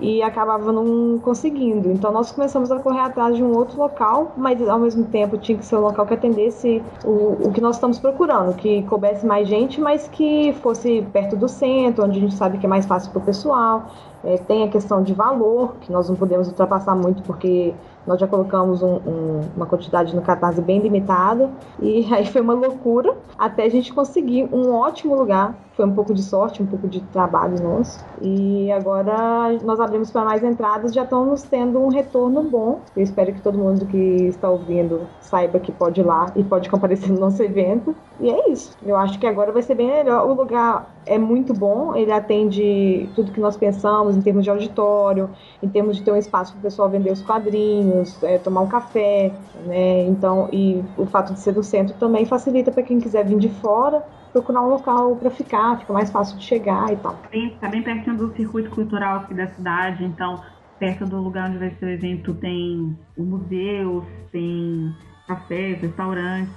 E 0.00 0.22
acabava 0.22 0.72
não 0.72 1.18
conseguindo. 1.18 1.90
Então 1.90 2.12
nós 2.12 2.30
começamos 2.30 2.70
a 2.70 2.78
correr 2.78 3.00
atrás 3.00 3.36
de 3.36 3.42
um 3.42 3.56
outro 3.56 3.78
local, 3.78 4.32
mas 4.36 4.66
ao 4.68 4.78
mesmo 4.78 5.04
tempo 5.04 5.38
tinha 5.38 5.56
que 5.56 5.64
ser 5.64 5.76
um 5.76 5.80
local 5.80 6.06
que 6.06 6.14
atendesse 6.14 6.82
o, 7.04 7.48
o 7.48 7.52
que 7.52 7.60
nós 7.60 7.76
estamos 7.76 7.98
procurando, 7.98 8.54
que 8.54 8.82
coubesse 8.84 9.24
mais 9.24 9.48
gente, 9.48 9.80
mas 9.80 10.08
que 10.08 10.52
fosse 10.62 11.06
perto 11.12 11.36
do 11.36 11.48
centro, 11.48 12.04
onde 12.04 12.18
a 12.18 12.20
gente 12.20 12.34
sabe 12.34 12.58
que 12.58 12.66
é 12.66 12.68
mais 12.68 12.86
fácil 12.86 13.10
para 13.10 13.20
o 13.20 13.24
pessoal. 13.24 13.86
É, 14.24 14.36
tem 14.38 14.64
a 14.64 14.68
questão 14.68 15.02
de 15.02 15.14
valor, 15.14 15.76
que 15.80 15.92
nós 15.92 16.08
não 16.08 16.16
podemos 16.16 16.48
ultrapassar 16.48 16.96
muito 16.96 17.22
porque 17.22 17.72
nós 18.06 18.18
já 18.20 18.26
colocamos 18.26 18.82
um, 18.82 18.96
um, 18.96 19.40
uma 19.56 19.66
quantidade 19.66 20.14
no 20.14 20.22
Catarse 20.22 20.60
bem 20.60 20.80
limitada 20.80 21.50
e 21.80 22.06
aí 22.12 22.26
foi 22.26 22.40
uma 22.40 22.54
loucura 22.54 23.16
até 23.38 23.64
a 23.64 23.68
gente 23.68 23.92
conseguir 23.92 24.48
um 24.52 24.72
ótimo 24.72 25.14
lugar. 25.14 25.54
Foi 25.76 25.84
um 25.84 25.92
pouco 25.92 26.14
de 26.14 26.22
sorte, 26.22 26.62
um 26.62 26.66
pouco 26.66 26.88
de 26.88 27.02
trabalho 27.02 27.62
nosso. 27.62 28.02
E 28.22 28.72
agora 28.72 29.52
nós 29.62 29.78
abrimos 29.78 30.10
para 30.10 30.24
mais 30.24 30.42
entradas, 30.42 30.94
já 30.94 31.02
estamos 31.02 31.42
tendo 31.42 31.78
um 31.78 31.88
retorno 31.88 32.42
bom. 32.42 32.80
Eu 32.96 33.02
espero 33.02 33.30
que 33.34 33.42
todo 33.42 33.58
mundo 33.58 33.84
que 33.84 33.98
está 33.98 34.48
ouvindo 34.48 35.02
saiba 35.20 35.60
que 35.60 35.70
pode 35.70 36.00
ir 36.00 36.04
lá 36.04 36.32
e 36.34 36.42
pode 36.42 36.70
comparecer 36.70 37.12
no 37.12 37.20
nosso 37.20 37.42
evento. 37.42 37.94
E 38.18 38.30
é 38.30 38.50
isso. 38.50 38.74
Eu 38.86 38.96
acho 38.96 39.18
que 39.18 39.26
agora 39.26 39.52
vai 39.52 39.62
ser 39.62 39.74
bem 39.74 39.88
melhor. 39.88 40.26
O 40.26 40.32
lugar 40.32 40.96
é 41.04 41.18
muito 41.18 41.52
bom, 41.52 41.94
ele 41.94 42.10
atende 42.10 43.10
tudo 43.14 43.30
que 43.30 43.40
nós 43.40 43.54
pensamos 43.54 44.16
em 44.16 44.22
termos 44.22 44.44
de 44.44 44.50
auditório, 44.50 45.28
em 45.62 45.68
termos 45.68 45.98
de 45.98 46.02
ter 46.02 46.10
um 46.10 46.16
espaço 46.16 46.52
para 46.52 46.60
o 46.60 46.62
pessoal 46.62 46.88
vender 46.88 47.12
os 47.12 47.20
quadrinhos, 47.20 48.22
é, 48.22 48.38
tomar 48.38 48.62
um 48.62 48.66
café, 48.66 49.30
né? 49.66 50.06
Então, 50.06 50.48
e 50.50 50.82
o 50.96 51.04
fato 51.04 51.34
de 51.34 51.40
ser 51.40 51.52
do 51.52 51.62
centro 51.62 51.94
também 51.98 52.24
facilita 52.24 52.72
para 52.72 52.82
quem 52.82 52.98
quiser 52.98 53.26
vir 53.26 53.38
de 53.38 53.50
fora 53.50 54.02
procurar 54.36 54.60
um 54.60 54.68
local 54.68 55.16
para 55.16 55.30
ficar, 55.30 55.65
fica 55.74 55.92
mais 55.92 56.10
fácil 56.10 56.38
de 56.38 56.44
chegar 56.44 56.92
e 56.92 56.96
tal. 56.96 57.18
Está 57.32 57.68
bem 57.68 57.82
pertinho 57.82 58.16
do 58.16 58.34
circuito 58.36 58.70
cultural 58.70 59.20
aqui 59.20 59.34
da 59.34 59.48
cidade, 59.48 60.04
então 60.04 60.42
perto 60.78 61.06
do 61.06 61.20
lugar 61.20 61.48
onde 61.48 61.58
vai 61.58 61.70
ser 61.70 61.86
o 61.86 61.88
evento 61.88 62.34
tem 62.34 62.96
o 63.16 63.24
museu, 63.24 64.06
tem 64.30 64.94
cafés, 65.26 65.80
restaurantes, 65.80 66.54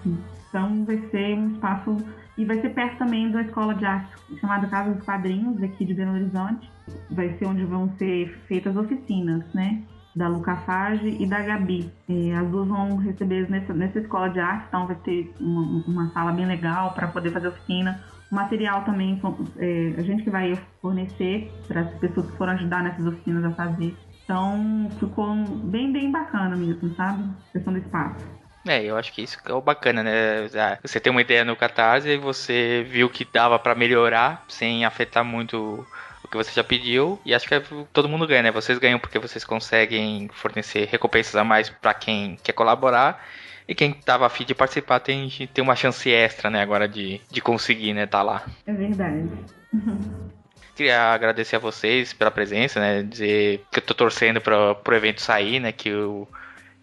então 0.50 0.86
vai 0.86 0.98
ser 1.10 1.38
um 1.38 1.52
espaço 1.54 1.98
e 2.38 2.46
vai 2.46 2.62
ser 2.62 2.70
perto 2.70 2.98
também 2.98 3.30
da 3.30 3.42
escola 3.42 3.76
de 3.76 3.86
arte 3.86 4.16
chamada 4.40 4.66
Casa 4.68 4.94
dos 4.94 5.04
Quadrinhos, 5.04 5.62
aqui 5.62 5.84
de 5.84 5.94
Belo 5.94 6.14
Horizonte. 6.14 6.72
Vai 7.12 7.34
ser 7.38 7.46
onde 7.46 7.66
vão 7.66 7.90
ser 7.98 8.30
feitas 8.48 8.78
oficinas, 8.78 9.44
né? 9.54 9.84
Da 10.16 10.30
Luca 10.30 10.56
Fage 10.56 11.18
e 11.20 11.26
da 11.26 11.42
Gabi. 11.42 11.92
E 12.08 12.32
as 12.32 12.48
duas 12.48 12.68
vão 12.68 12.96
receber 12.96 13.50
nessa, 13.50 13.74
nessa 13.74 14.00
escola 14.00 14.30
de 14.30 14.40
arte, 14.40 14.66
então 14.70 14.88
vai 14.88 14.96
ter 14.96 15.34
uma, 15.38 15.84
uma 15.86 16.10
sala 16.12 16.32
bem 16.32 16.46
legal 16.46 16.94
para 16.94 17.10
poder 17.10 17.30
fazer 17.32 17.50
oficina. 17.50 18.02
Material 18.32 18.84
também, 18.84 19.20
é, 19.58 19.94
a 19.98 20.04
gente 20.04 20.24
que 20.24 20.30
vai 20.30 20.56
fornecer 20.82 21.52
para 21.68 21.82
as 21.82 21.94
pessoas 21.96 22.30
que 22.30 22.38
foram 22.38 22.54
ajudar 22.54 22.84
nessas 22.84 23.06
oficinas 23.06 23.44
a 23.44 23.52
fazer. 23.52 23.96
Então 24.24 24.90
ficou 25.00 25.34
bem, 25.36 25.92
bem 25.92 26.12
bacana 26.12 26.56
mesmo, 26.56 26.94
sabe? 26.96 27.24
A 27.24 27.52
questão 27.54 27.74
do 27.74 27.80
espaço. 27.80 28.24
É, 28.68 28.84
eu 28.84 28.98
acho 28.98 29.12
que 29.14 29.24
isso 29.24 29.40
é 29.44 29.54
o 29.54 29.62
bacana, 29.62 30.04
né? 30.04 30.48
Você 30.84 31.00
tem 31.00 31.10
uma 31.10 31.22
ideia 31.22 31.44
no 31.44 31.56
Catarse 31.56 32.08
e 32.08 32.18
você 32.18 32.86
viu 32.88 33.10
que 33.10 33.26
dava 33.26 33.58
para 33.58 33.74
melhorar 33.74 34.46
sem 34.48 34.86
afetar 34.86 35.26
muito 35.26 35.88
o 36.24 36.28
que 36.28 36.38
você 36.38 36.52
já 36.52 36.64
pediu. 36.64 37.20
E 37.26 37.34
acho 37.34 37.48
que 37.48 37.56
é, 37.56 37.64
todo 37.92 38.10
mundo 38.10 38.28
ganha, 38.28 38.44
né? 38.44 38.52
Vocês 38.52 38.78
ganham 38.78 39.00
porque 39.00 39.18
vocês 39.18 39.44
conseguem 39.44 40.30
fornecer 40.32 40.88
recompensas 40.88 41.36
a 41.36 41.44
mais 41.44 41.70
para 41.70 41.94
quem 41.96 42.38
quer 42.44 42.54
colaborar. 42.54 43.26
E 43.70 43.76
quem 43.76 43.94
tava 43.94 44.26
afim 44.26 44.44
de 44.46 44.56
participar 44.56 45.00
tem, 45.00 45.30
tem 45.54 45.64
uma 45.64 45.76
chance 45.76 46.10
extra, 46.10 46.50
né, 46.50 46.60
agora 46.60 46.88
de, 46.88 47.22
de 47.30 47.40
conseguir, 47.40 47.94
né, 47.94 48.08
tá 48.08 48.24
lá. 48.24 48.44
É 48.66 48.74
verdade. 48.74 49.30
Queria 50.76 51.14
agradecer 51.14 51.58
a 51.58 51.60
vocês 51.60 52.12
pela 52.12 52.32
presença, 52.32 52.80
né, 52.80 53.04
dizer 53.04 53.64
que 53.72 53.78
eu 53.78 53.84
tô 53.84 53.94
torcendo 53.94 54.42
para 54.42 54.74
pro 54.74 54.96
evento 54.96 55.22
sair, 55.22 55.60
né, 55.60 55.72
que 55.72 55.94
o 55.94 56.28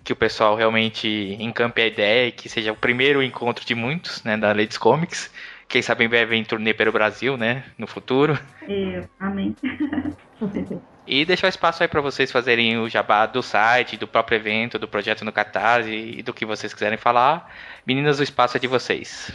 que 0.04 0.12
o 0.12 0.16
pessoal 0.16 0.54
realmente 0.54 1.36
encampe 1.40 1.82
a 1.82 1.86
ideia 1.88 2.28
e 2.28 2.32
que 2.32 2.48
seja 2.48 2.70
o 2.70 2.76
primeiro 2.76 3.20
encontro 3.20 3.66
de 3.66 3.74
muitos, 3.74 4.22
né, 4.22 4.36
da 4.36 4.52
Ladies 4.52 4.78
Comics. 4.78 5.28
Quem 5.66 5.82
sabe 5.82 6.04
em 6.04 6.08
breve 6.08 6.36
em 6.36 6.44
turnê 6.44 6.72
pelo 6.72 6.92
Brasil, 6.92 7.36
né, 7.36 7.64
no 7.76 7.88
futuro. 7.88 8.38
Eu, 8.68 9.08
amém. 9.18 9.56
E 11.06 11.24
deixar 11.24 11.48
espaço 11.48 11.82
aí 11.82 11.88
para 11.88 12.00
vocês 12.00 12.32
fazerem 12.32 12.78
o 12.78 12.88
jabá 12.88 13.26
do 13.26 13.42
site, 13.42 13.96
do 13.96 14.08
próprio 14.08 14.36
evento, 14.36 14.78
do 14.78 14.88
projeto 14.88 15.24
no 15.24 15.32
Catarse 15.32 15.90
e 16.18 16.22
do 16.22 16.34
que 16.34 16.44
vocês 16.44 16.74
quiserem 16.74 16.98
falar. 16.98 17.48
Meninas, 17.86 18.18
o 18.18 18.22
espaço 18.22 18.56
é 18.56 18.60
de 18.60 18.66
vocês. 18.66 19.32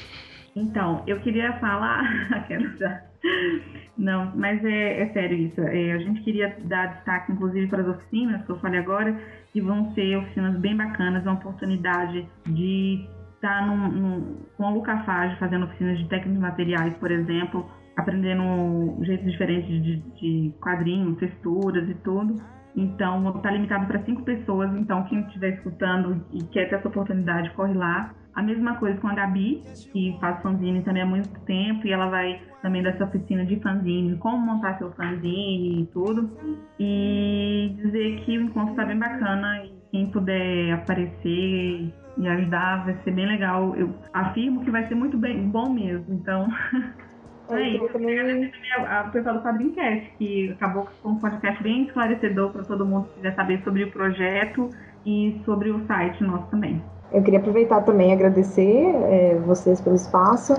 Então, 0.56 1.04
eu 1.08 1.20
queria 1.22 1.54
falar. 1.60 2.04
Não, 3.98 4.32
mas 4.36 4.64
é, 4.66 5.02
é 5.04 5.14
sério 5.14 5.38
isso. 5.38 5.62
É, 5.62 5.94
a 5.94 5.98
gente 6.00 6.22
queria 6.24 6.58
dar 6.64 6.88
destaque, 6.88 7.32
inclusive, 7.32 7.68
para 7.68 7.84
as 7.84 7.88
oficinas, 7.88 8.44
que 8.46 8.52
eu 8.52 8.60
falei 8.60 8.80
agora, 8.80 9.18
que 9.54 9.62
vão 9.62 9.94
ser 9.94 10.18
oficinas 10.18 10.58
bem 10.58 10.76
bacanas, 10.76 11.24
uma 11.24 11.34
oportunidade 11.34 12.28
de 12.48 13.08
estar 13.36 13.66
num, 13.66 13.88
num, 13.88 14.38
com 14.58 14.66
a 14.66 14.72
Lucafage 14.72 15.38
fazendo 15.40 15.66
oficinas 15.66 15.98
de 15.98 16.08
técnicos 16.10 16.42
materiais, 16.42 16.94
por 16.98 17.12
exemplo, 17.12 17.70
aprendendo 17.98 19.04
jeitos 19.04 19.32
diferentes 19.32 19.84
de, 19.84 19.98
de 19.98 20.54
quadrinhos, 20.62 21.18
texturas 21.18 21.90
e 21.90 21.96
tudo. 21.96 22.36
Então, 22.76 23.36
estar 23.36 23.52
limitado 23.52 23.86
para 23.86 24.04
cinco 24.04 24.24
pessoas. 24.24 24.74
Então, 24.76 25.04
quem 25.04 25.22
estiver 25.22 25.56
escutando 25.56 26.24
e 26.32 26.44
quer 26.46 26.70
ter 26.70 26.76
essa 26.76 26.88
oportunidade, 26.88 27.52
corre 27.52 27.74
lá. 27.74 28.14
A 28.34 28.42
mesma 28.42 28.76
coisa 28.76 28.98
com 29.02 29.10
a 29.10 29.14
Gabi, 29.14 29.62
que 29.92 30.18
faz 30.22 30.42
fanzine 30.42 30.82
também 30.84 31.04
há 31.04 31.06
muito 31.06 31.30
tempo, 31.42 31.86
e 31.86 31.92
ela 31.92 32.10
vai 32.10 32.42
também 32.62 32.82
dessa 32.82 33.04
oficina 33.04 33.46
de 33.46 33.60
fanzine, 33.60 34.16
como 34.18 34.38
montar 34.38 34.78
seu 34.78 34.90
fanzine 34.94 35.82
e 35.82 35.86
tudo. 35.88 36.30
E 36.80 37.76
dizer 37.76 38.22
que 38.22 38.38
o 38.38 38.44
encontro 38.44 38.72
está 38.72 38.86
bem 38.86 38.98
bacana 38.98 39.66
e 39.66 39.74
quem 39.92 40.10
puder 40.12 40.72
aparecer 40.72 41.94
e 42.18 42.28
ajudar 42.28 42.86
vai 42.86 42.96
ser 43.04 43.12
bem 43.12 43.28
legal. 43.28 43.76
Eu 43.76 43.94
afirmo 44.14 44.64
que 44.64 44.72
vai 44.72 44.88
ser 44.88 44.96
muito 44.96 45.18
bem, 45.18 45.50
bom 45.50 45.70
mesmo. 45.70 46.14
Então, 46.14 46.48
é 47.50 47.70
isso. 47.70 47.88
Também... 47.90 48.52
o 49.08 49.12
pessoal 49.12 49.36
do 49.36 49.42
Quadrincast, 49.42 50.12
que 50.18 50.52
acabou 50.52 50.88
com 51.02 51.10
um 51.10 51.16
podcast 51.16 51.62
bem 51.64 51.84
esclarecedor 51.84 52.52
para 52.52 52.64
todo 52.64 52.86
mundo 52.86 53.08
que 53.10 53.16
quiser 53.16 53.36
saber 53.36 53.62
sobre 53.64 53.84
o 53.84 53.92
projeto 53.92 54.70
e 55.06 55.42
sobre 55.46 55.70
o 55.70 55.86
site 55.86 56.24
nosso 56.24 56.48
também. 56.48 56.82
Eu 57.12 57.22
queria 57.24 57.40
aproveitar 57.40 57.82
também 57.82 58.10
e 58.10 58.14
agradecer 58.14 58.96
é, 59.06 59.36
vocês 59.46 59.82
pelo 59.82 59.96
espaço. 59.96 60.54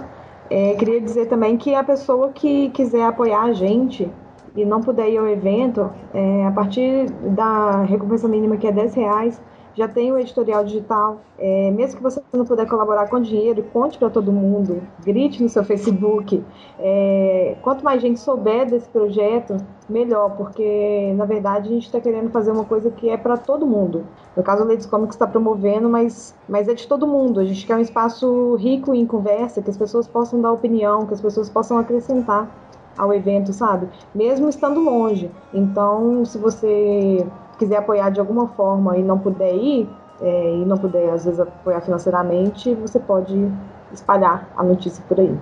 É, 0.51 0.75
queria 0.75 1.01
dizer 1.01 1.27
também 1.27 1.57
que 1.57 1.75
a 1.75 1.83
pessoa 1.83 2.31
que 2.31 2.69
quiser 2.71 3.07
apoiar 3.07 3.43
a 3.45 3.53
gente 3.53 4.11
e 4.55 4.65
não 4.65 4.83
puder 4.83 5.09
ir 5.09 5.17
ao 5.17 5.27
evento, 5.27 5.91
é, 6.13 6.47
a 6.47 6.51
partir 6.51 7.11
da 7.31 7.85
recompensa 7.85 8.29
mínima 8.29 8.59
que 8.59 8.67
é 8.67 8.73
10 8.73 8.95
reais, 8.95 9.43
já 9.75 9.89
tem 9.89 10.13
o 10.13 10.19
editorial 10.19 10.65
digital. 10.65 11.21
É, 11.39 11.71
mesmo 11.71 11.97
que 11.97 12.03
você 12.03 12.23
não 12.33 12.45
puder 12.45 12.69
colaborar 12.69 13.09
com 13.09 13.21
dinheiro, 13.21 13.65
conte 13.73 13.99
para 13.99 14.11
todo 14.11 14.33
mundo, 14.33 14.83
grite 15.05 15.43
no 15.43 15.49
seu 15.49 15.65
Facebook. 15.65 16.43
É, 16.79 17.57
quanto 17.63 17.85
mais 17.85 18.01
gente 18.01 18.21
souber 18.21 18.69
desse 18.69 18.89
projeto, 18.89 19.57
melhor, 19.89 20.37
porque 20.37 21.13
na 21.17 21.25
verdade 21.25 21.69
a 21.69 21.73
gente 21.73 21.87
está 21.87 22.01
querendo 22.01 22.31
fazer 22.31 22.51
uma 22.51 22.65
coisa 22.65 22.91
que 22.91 23.09
é 23.09 23.17
para 23.17 23.37
todo 23.37 23.67
mundo. 23.67 24.05
No 24.37 24.43
caso, 24.43 24.65
o 24.65 24.67
Ladies 24.67 24.87
Comics 24.87 25.15
está 25.15 25.27
promovendo, 25.27 25.89
mas, 25.89 26.35
mas 26.49 26.69
é 26.69 26.75
de 26.75 26.87
todo 26.87 27.07
mundo. 27.07 27.41
A 27.41 27.45
gente 27.45 27.67
quer 27.67 27.77
um 27.77 27.81
espaço 27.81 28.55
rico 28.57 28.95
em 28.95 29.07
conversa, 29.07 29.61
que 29.61 29.71
as 29.71 29.77
pessoas 29.77 30.07
possam 30.07 30.41
dar 30.41 30.53
opinião, 30.53 31.07
que 31.07 31.15
as 31.15 31.21
pessoas 31.21 31.49
possam 31.49 31.79
acrescentar 31.79 32.49
ao 32.97 33.13
evento, 33.13 33.53
sabe? 33.53 33.89
Mesmo 34.15 34.49
estando 34.49 34.81
longe. 34.81 35.31
Então, 35.53 36.25
se 36.25 36.39
você 36.39 37.27
quiser 37.63 37.77
apoiar 37.77 38.11
de 38.11 38.19
alguma 38.19 38.49
forma 38.49 38.99
e 38.99 39.03
não 39.03 39.19
puder 39.19 39.55
ir, 39.55 39.89
é, 40.21 40.57
e 40.57 40.65
não 40.65 40.77
puder, 40.77 41.11
às 41.11 41.25
vezes, 41.25 41.39
apoiar 41.39 41.81
financeiramente, 41.81 42.75
você 42.75 42.99
pode 42.99 43.49
espalhar 43.93 44.49
a 44.57 44.65
notícia 44.65 45.03
por 45.09 45.21
aí. 45.21 45.39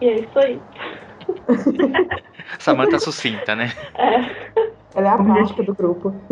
E 0.00 0.08
é 0.08 0.20
isso 0.20 0.38
aí. 0.38 0.60
Samanta 2.58 2.98
sucinta, 2.98 3.54
né? 3.54 3.70
É. 3.94 4.20
Ela 4.94 5.08
é 5.08 5.10
a 5.10 5.18
prática 5.18 5.62
do 5.62 5.74
grupo. 5.74 6.14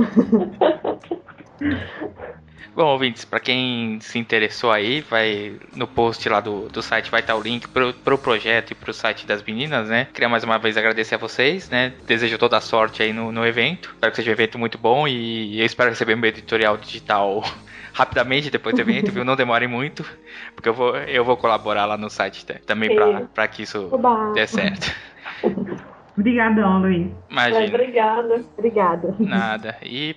Bom, 2.75 2.87
ouvintes, 2.87 3.25
para 3.25 3.39
quem 3.39 4.01
se 4.01 4.19
interessou 4.19 4.73
aí, 4.73 5.01
vai 5.01 5.55
no 5.77 5.87
post 5.87 6.29
lá 6.29 6.41
do, 6.41 6.69
do 6.69 6.83
site 6.83 7.11
vai 7.11 7.21
estar 7.21 7.37
o 7.37 7.41
link 7.41 7.69
pro, 7.69 7.93
pro 7.93 8.19
projeto 8.19 8.73
e 8.73 8.75
pro 8.75 8.93
site 8.93 9.27
das 9.27 9.43
meninas, 9.43 9.89
né? 9.89 10.09
Queria 10.13 10.29
mais 10.29 10.43
uma 10.43 10.59
vez 10.59 10.77
agradecer 10.77 11.15
a 11.15 11.19
vocês, 11.19 11.71
né? 11.71 11.93
Desejo 12.05 12.37
toda 12.37 12.57
a 12.57 12.61
sorte 12.61 13.03
aí 13.03 13.13
no, 13.13 13.31
no 13.31 13.47
evento. 13.47 13.91
Espero 13.91 14.11
que 14.11 14.17
seja 14.17 14.31
um 14.31 14.33
evento 14.33 14.59
muito 14.59 14.77
bom 14.77 15.07
e 15.07 15.61
eu 15.61 15.65
espero 15.67 15.91
receber 15.91 16.17
meu 16.17 16.29
editorial 16.29 16.77
digital 16.77 17.45
rapidamente 17.95 18.51
depois 18.51 18.75
do 18.75 18.81
evento, 18.81 19.13
viu? 19.13 19.25
Não 19.25 19.37
demore 19.37 19.69
muito, 19.69 20.05
porque 20.57 20.69
eu 20.69 20.75
vou, 20.75 20.97
eu 20.97 21.25
vou 21.25 21.37
colaborar 21.37 21.87
lá 21.87 21.97
no 21.97 22.11
site 22.11 22.45
também 22.67 22.91
para 23.33 23.47
que 23.47 23.63
isso 23.63 23.89
Oba. 23.93 24.33
dê 24.33 24.47
certo. 24.49 24.93
Obrigadão, 26.17 26.81
Luiz. 26.81 27.09
Imagina. 27.29 27.67
Obrigada. 27.67 28.45
Obrigada. 28.57 29.17
Nada. 29.19 29.77
E, 29.83 30.15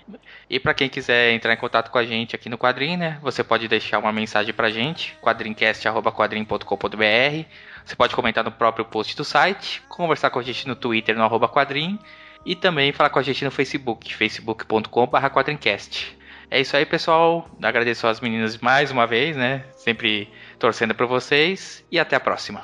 e 0.50 0.60
para 0.60 0.74
quem 0.74 0.90
quiser 0.90 1.34
entrar 1.34 1.54
em 1.54 1.58
contato 1.58 1.90
com 1.90 1.98
a 1.98 2.06
gente 2.06 2.36
aqui 2.36 2.50
no 2.50 2.58
Quadrim, 2.58 2.98
né? 2.98 3.18
Você 3.22 3.44
pode 3.44 3.68
deixar 3.68 3.98
uma 3.98 4.12
mensagem 4.12 4.54
pra 4.54 4.70
gente, 4.70 5.18
quadrincast.quadrim.com.br. 5.22 7.46
Você 7.84 7.96
pode 7.96 8.16
comentar 8.16 8.44
no 8.44 8.52
próprio 8.52 8.86
post 8.86 9.18
do 9.18 9.24
site, 9.24 9.82
conversar 9.90 10.30
com 10.30 10.38
a 10.40 10.44
gente 10.44 10.68
no 10.68 10.76
Twitter, 10.76 11.16
no 11.16 11.24
arroba 11.24 11.48
quadrim, 11.48 11.98
e 12.46 12.56
também 12.56 12.92
falar 12.92 13.10
com 13.10 13.18
a 13.18 13.24
gente 13.24 13.44
no 13.44 13.50
Facebook, 13.50 14.14
facebook.com.br 14.14 15.30
quadrincast. 15.34 16.16
É 16.50 16.62
isso 16.62 16.78
aí, 16.78 16.86
pessoal. 16.86 17.50
Agradeço 17.62 18.08
às 18.08 18.22
meninas 18.22 18.58
mais 18.58 18.90
uma 18.92 19.08
vez, 19.08 19.36
né? 19.36 19.66
Sempre 19.76 20.30
torcendo 20.60 20.96
por 20.96 21.08
vocês. 21.08 21.84
E 21.92 22.00
até 22.00 22.16
a 22.16 22.20
próxima. 22.20 22.64